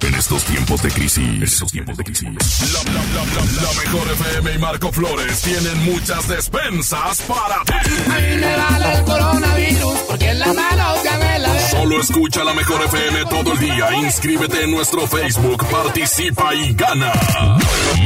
En 0.00 0.14
estos 0.14 0.44
tiempos 0.44 0.82
de 0.82 0.90
crisis, 0.90 1.18
en 1.26 1.42
estos 1.42 1.72
tiempos 1.72 1.96
de 1.96 2.04
crisis, 2.04 2.28
la, 2.28 2.92
la, 2.92 2.92
la, 2.92 3.24
la, 3.24 3.62
la 3.62 3.80
mejor 3.82 4.12
FM 4.12 4.52
y 4.52 4.58
Marco 4.58 4.92
Flores 4.92 5.40
tienen 5.40 5.82
muchas 5.84 6.28
despensas 6.28 7.22
para 7.22 7.64
ti. 7.64 7.94
A 8.12 8.18
mí 8.20 8.36
me 8.36 8.56
vale 8.56 8.98
el 8.98 9.04
coronavirus 9.04 9.98
porque 10.06 10.30
en 10.30 10.38
las 10.40 10.54
manos 10.54 11.02
ya 11.02 11.16
me 11.18 11.38
la 11.38 11.52
ve. 11.52 11.68
Solo 11.70 12.00
escucha 12.00 12.44
la 12.44 12.52
mejor 12.52 12.82
FM 12.84 13.24
todo 13.30 13.52
el 13.54 13.58
día. 13.58 13.94
Inscríbete 13.96 14.64
en 14.64 14.70
nuestro 14.72 15.06
Facebook, 15.08 15.66
participa 15.70 16.54
y 16.54 16.74
gana. 16.74 17.12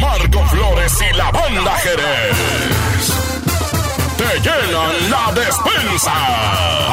Marco 0.01 0.47
Flores 0.47 0.93
y 1.13 1.17
la 1.17 1.31
banda 1.33 1.75
Jerez. 1.79 3.28
Te 4.19 4.41
llenan 4.41 5.11
la 5.11 5.33
despensa. 5.33 6.13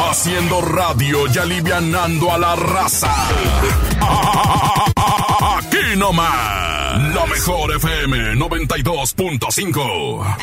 Haciendo 0.10 0.62
radio 0.62 1.28
y 1.28 1.38
alivianando 1.38 2.32
a 2.32 2.38
la 2.38 2.56
raza. 2.56 3.14
Aquí 5.58 5.98
nomás. 5.98 7.14
La 7.14 7.26
mejor 7.26 7.76
FM 7.76 8.36
92.5. 8.36 10.36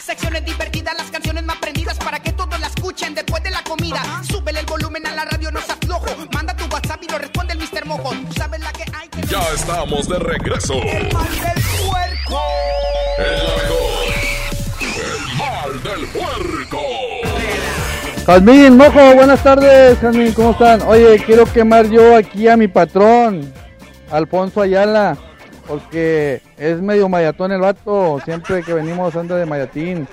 Secciones 0.00 0.44
divertidas, 0.44 0.94
las 0.96 1.10
canciones 1.10 1.44
más 1.44 1.56
prendidas 1.56 1.98
para 1.98 2.20
que 2.20 2.32
todos 2.32 2.58
la 2.60 2.66
escuchen 2.68 3.14
después 3.14 3.42
de 3.42 3.50
la 3.50 3.62
comida. 3.64 4.02
Súbele 4.22 4.60
el 4.60 4.66
volumen 4.66 5.06
a 5.06 5.12
la 5.14 5.24
radio, 5.24 5.50
no 5.50 5.60
seas 5.62 5.78
flojo. 5.84 6.06
Manda 6.32 6.54
tu 6.56 6.64
WhatsApp 6.66 7.02
y 7.02 7.08
lo 7.10 7.18
responde 7.18 7.54
el 7.54 7.58
Mr. 7.58 7.86
Mojo. 7.86 8.10
Tú 8.10 8.32
sabes 8.34 8.60
la 8.60 8.72
que 8.72 8.84
hay 8.94 9.08
que... 9.08 9.22
Ya 9.26 9.42
estamos 9.54 10.08
de 10.08 10.18
regreso. 10.18 10.74
El 10.74 11.12
mal 11.12 11.28
del 11.28 11.62
puerco. 11.86 12.40
Es 13.18 13.42
la 13.42 13.62
mejor. 13.62 14.23
El 16.04 16.10
puerco. 16.10 16.80
Jazmín, 18.26 18.76
mojo, 18.76 19.14
buenas 19.14 19.42
tardes, 19.42 19.98
Jazmín, 19.98 20.32
¿cómo 20.32 20.50
están? 20.50 20.82
Oye, 20.82 21.22
quiero 21.24 21.46
quemar 21.46 21.88
yo 21.88 22.14
aquí 22.16 22.46
a 22.46 22.58
mi 22.58 22.68
patrón, 22.68 23.50
Alfonso 24.10 24.60
Ayala, 24.60 25.16
porque 25.66 26.42
es 26.58 26.80
medio 26.82 27.08
mayatón 27.08 27.52
el 27.52 27.60
vato, 27.60 28.20
siempre 28.24 28.62
que 28.62 28.74
venimos 28.74 29.16
anda 29.16 29.36
de 29.36 29.46
mayatín, 29.46 30.06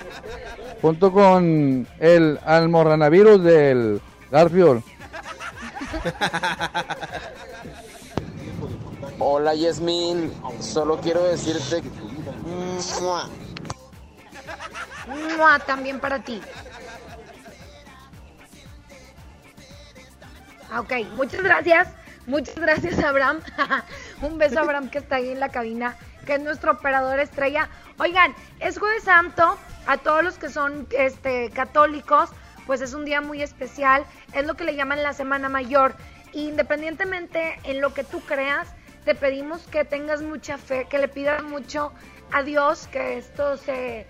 junto 0.80 1.12
con 1.12 1.86
el 1.98 2.38
almorranavirus 2.44 3.44
del 3.44 4.00
Garfield. 4.30 4.82
Hola 9.18 9.54
Yasmin, 9.54 10.32
solo 10.58 10.98
quiero 11.02 11.22
decirte 11.24 11.82
Mua. 15.12 15.58
También 15.60 16.00
para 16.00 16.20
ti. 16.20 16.40
Ah, 20.70 20.80
Ok, 20.80 20.92
muchas 21.16 21.42
gracias. 21.42 21.88
Muchas 22.26 22.54
gracias, 22.54 22.98
Abraham. 23.02 23.40
Un 24.22 24.38
beso 24.38 24.58
a 24.58 24.62
Abraham 24.62 24.88
que 24.88 24.98
está 24.98 25.16
ahí 25.16 25.30
en 25.30 25.40
la 25.40 25.48
cabina, 25.48 25.96
que 26.24 26.34
es 26.34 26.40
nuestro 26.40 26.72
operador 26.72 27.18
estrella. 27.18 27.68
Oigan, 27.98 28.34
es 28.60 28.78
jueves 28.78 29.02
santo. 29.04 29.58
A 29.86 29.98
todos 29.98 30.22
los 30.22 30.38
que 30.38 30.48
son 30.48 30.86
este, 30.96 31.50
católicos, 31.50 32.30
pues 32.66 32.80
es 32.80 32.94
un 32.94 33.04
día 33.04 33.20
muy 33.20 33.42
especial. 33.42 34.04
Es 34.32 34.46
lo 34.46 34.54
que 34.54 34.64
le 34.64 34.76
llaman 34.76 35.02
la 35.02 35.12
Semana 35.12 35.48
Mayor. 35.48 35.96
Independientemente 36.32 37.58
en 37.64 37.80
lo 37.80 37.92
que 37.92 38.04
tú 38.04 38.20
creas, 38.20 38.68
te 39.04 39.16
pedimos 39.16 39.66
que 39.66 39.84
tengas 39.84 40.22
mucha 40.22 40.56
fe, 40.58 40.86
que 40.88 40.98
le 40.98 41.08
pidas 41.08 41.42
mucho 41.42 41.92
a 42.30 42.42
Dios 42.42 42.86
que 42.86 43.18
esto 43.18 43.56
se, 43.56 44.06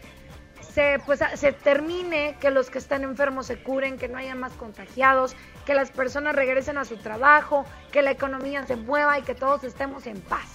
se, 0.75 0.99
pues, 1.05 1.21
se 1.35 1.53
termine, 1.53 2.37
que 2.41 2.51
los 2.51 2.71
que 2.71 2.79
están 2.79 3.05
enfermos 3.05 3.47
se 3.47 3.63
curen, 3.63 3.99
que 3.99 4.09
no 4.09 4.19
haya 4.19 4.35
más 4.35 4.53
contagiados, 4.53 5.37
que 5.67 5.75
las 5.75 5.91
personas 5.91 6.35
regresen 6.35 6.79
a 6.79 6.85
su 6.85 6.97
trabajo, 6.97 7.65
que 7.91 8.03
la 8.03 8.11
economía 8.11 8.67
se 8.67 8.77
mueva 8.77 9.19
y 9.19 9.23
que 9.23 9.35
todos 9.35 9.65
estemos 9.65 10.07
en 10.07 10.21
paz. 10.21 10.47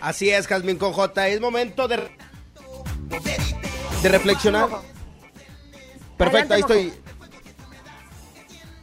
Así 0.00 0.30
es, 0.30 0.46
Jazmín 0.48 0.78
con 0.78 0.92
J. 0.92 1.28
Es 1.28 1.40
momento 1.40 1.86
de, 1.86 2.10
de 4.02 4.08
reflexionar. 4.08 4.68
Perfecto, 6.16 6.54
ahí 6.54 6.60
estoy. 6.60 6.92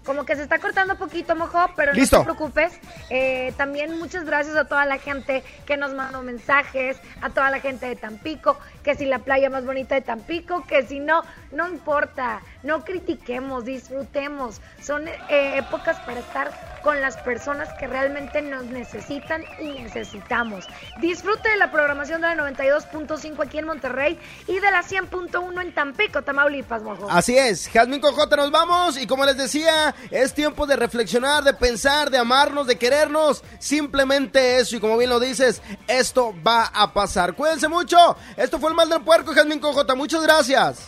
Como 0.05 0.25
que 0.25 0.35
se 0.35 0.41
está 0.41 0.57
cortando 0.57 0.97
poquito, 0.97 1.35
mojo, 1.35 1.69
pero 1.75 1.93
Listo. 1.93 2.17
no 2.17 2.23
te 2.23 2.25
preocupes. 2.25 2.73
Eh, 3.11 3.53
también 3.57 3.99
muchas 3.99 4.25
gracias 4.25 4.55
a 4.55 4.65
toda 4.65 4.85
la 4.85 4.97
gente 4.97 5.43
que 5.67 5.77
nos 5.77 5.93
mandó 5.93 6.23
mensajes, 6.23 6.97
a 7.21 7.29
toda 7.29 7.51
la 7.51 7.59
gente 7.59 7.85
de 7.85 7.95
Tampico, 7.95 8.57
que 8.83 8.95
si 8.95 9.05
la 9.05 9.19
playa 9.19 9.49
más 9.49 9.65
bonita 9.65 9.95
de 9.95 10.01
Tampico, 10.01 10.65
que 10.65 10.85
si 10.85 10.99
no, 10.99 11.23
no 11.51 11.67
importa, 11.67 12.41
no 12.63 12.83
critiquemos, 12.83 13.65
disfrutemos. 13.65 14.61
Son 14.81 15.07
eh, 15.07 15.57
épocas 15.57 15.99
para 16.01 16.19
estar 16.19 16.79
con 16.83 17.01
las 17.01 17.17
personas 17.17 17.69
que 17.77 17.87
realmente 17.87 18.41
nos 18.41 18.65
necesitan 18.65 19.43
y 19.59 19.81
necesitamos. 19.81 20.65
Disfrute 20.99 21.49
de 21.49 21.57
la 21.57 21.71
programación 21.71 22.21
de 22.21 22.35
la 22.35 22.51
92.5 22.51 23.45
aquí 23.45 23.57
en 23.57 23.65
Monterrey 23.65 24.19
y 24.47 24.59
de 24.59 24.71
la 24.71 24.81
100.1 24.81 25.61
en 25.61 25.73
Tampico, 25.73 26.21
Tamaulipas, 26.21 26.81
mojo. 26.81 27.09
Así 27.09 27.37
es, 27.37 27.69
Jazmín 27.69 28.01
J 28.01 28.35
nos 28.35 28.51
vamos 28.51 28.97
y 28.97 29.07
como 29.07 29.25
les 29.25 29.37
decía, 29.37 29.93
es 30.11 30.33
tiempo 30.33 30.65
de 30.65 30.75
reflexionar, 30.75 31.43
de 31.43 31.53
pensar, 31.53 32.09
de 32.09 32.17
amarnos, 32.17 32.67
de 32.67 32.77
querernos, 32.77 33.43
simplemente 33.59 34.57
eso 34.57 34.75
y 34.75 34.79
como 34.79 34.97
bien 34.97 35.09
lo 35.09 35.19
dices, 35.19 35.61
esto 35.87 36.33
va 36.45 36.65
a 36.65 36.93
pasar. 36.93 37.33
Cuídense 37.33 37.67
mucho, 37.67 38.15
esto 38.37 38.59
fue 38.59 38.68
el 38.69 38.75
mal 38.75 38.89
del 38.89 39.01
puerco, 39.01 39.33
Jazmín 39.33 39.59
con 39.59 39.73
J, 39.73 39.95
muchas 39.95 40.23
gracias. 40.23 40.87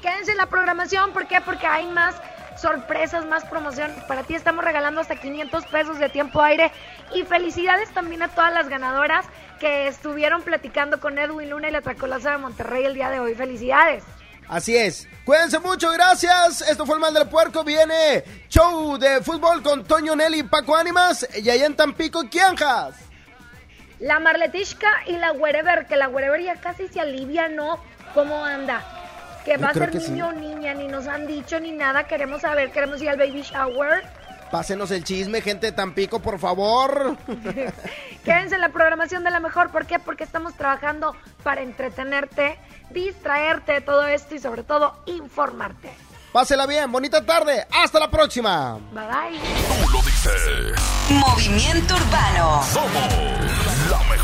Quédense 0.00 0.32
en 0.32 0.38
la 0.38 0.46
programación, 0.46 1.12
¿por 1.12 1.26
qué? 1.26 1.40
Porque 1.40 1.66
hay 1.66 1.86
más 1.86 2.14
sorpresas, 2.60 3.26
más 3.26 3.44
promoción. 3.44 3.92
Para 4.08 4.22
ti 4.22 4.34
estamos 4.34 4.64
regalando 4.64 5.00
hasta 5.00 5.16
500 5.16 5.66
pesos 5.66 5.98
de 5.98 6.08
tiempo 6.08 6.40
aire. 6.40 6.72
Y 7.14 7.22
felicidades 7.24 7.90
también 7.92 8.22
a 8.22 8.28
todas 8.28 8.52
las 8.52 8.68
ganadoras 8.68 9.26
que 9.60 9.88
estuvieron 9.88 10.42
platicando 10.42 11.00
con 11.00 11.18
Edwin 11.18 11.50
Luna 11.50 11.68
y 11.68 11.72
la 11.72 11.82
Tracolaza 11.82 12.32
de 12.32 12.38
Monterrey 12.38 12.84
el 12.84 12.94
día 12.94 13.10
de 13.10 13.20
hoy. 13.20 13.34
Felicidades. 13.34 14.04
Así 14.48 14.76
es. 14.76 15.08
Cuídense 15.24 15.58
mucho, 15.58 15.90
gracias. 15.90 16.62
Esto 16.62 16.86
fue 16.86 16.96
el 16.96 17.00
mal 17.00 17.12
del 17.12 17.28
puerco. 17.28 17.64
Viene 17.64 18.24
show 18.48 18.96
de 18.96 19.20
fútbol 19.22 19.62
con 19.62 19.84
Toño 19.84 20.14
Nelly 20.14 20.40
y 20.40 20.42
Paco 20.44 20.76
Ánimas. 20.76 21.26
Y 21.42 21.50
allá 21.50 21.66
en 21.66 21.74
Tampico, 21.76 22.28
Quianjas. 22.28 22.94
La 23.98 24.20
Marletishka 24.20 24.88
y 25.06 25.12
la 25.16 25.32
Wherever, 25.32 25.86
que 25.86 25.96
la 25.96 26.08
Wherever 26.08 26.40
ya 26.42 26.56
casi 26.56 26.88
se 26.88 27.00
alivia, 27.00 27.48
¿no? 27.48 27.78
¿Cómo 28.14 28.44
anda? 28.44 28.84
Que 29.44 29.56
va 29.56 29.68
a 29.68 29.74
ser 29.74 29.92
sí. 30.00 30.10
niño 30.10 30.28
o 30.28 30.32
niña, 30.32 30.74
ni 30.74 30.86
nos 30.86 31.06
han 31.06 31.26
dicho 31.26 31.58
ni 31.60 31.72
nada. 31.72 32.04
Queremos 32.04 32.42
saber, 32.42 32.70
queremos 32.70 33.00
ir 33.00 33.10
al 33.10 33.16
baby 33.16 33.42
shower. 33.42 34.04
Pásenos 34.50 34.90
el 34.90 35.02
chisme, 35.02 35.40
gente 35.40 35.66
de 35.66 35.72
Tampico, 35.72 36.20
por 36.20 36.38
favor. 36.38 37.16
Quédense 38.24 38.54
en 38.54 38.60
la 38.60 38.68
programación 38.68 39.24
de 39.24 39.30
la 39.30 39.40
mejor. 39.40 39.70
¿Por 39.70 39.86
qué? 39.86 39.98
Porque 39.98 40.24
estamos 40.24 40.54
trabajando 40.54 41.16
para 41.42 41.62
entretenerte, 41.62 42.58
distraerte 42.90 43.72
de 43.72 43.80
todo 43.80 44.06
esto 44.06 44.34
y 44.34 44.38
sobre 44.38 44.62
todo 44.62 44.94
informarte. 45.06 45.90
Pásela 46.32 46.66
bien, 46.66 46.92
bonita 46.92 47.24
tarde. 47.24 47.66
Hasta 47.82 47.98
la 47.98 48.10
próxima. 48.10 48.78
Bye 48.92 49.06
bye. 49.06 49.40
Tú 49.86 49.92
lo 49.92 50.02
dices. 50.02 50.80
Movimiento 51.08 51.94
Urbano. 51.94 52.62
Somos 52.62 53.65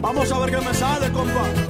Vamos 0.00 0.32
a 0.32 0.38
ver 0.38 0.50
qué 0.50 0.60
me 0.60 0.74
sale, 0.74 1.10
compa. 1.12 1.69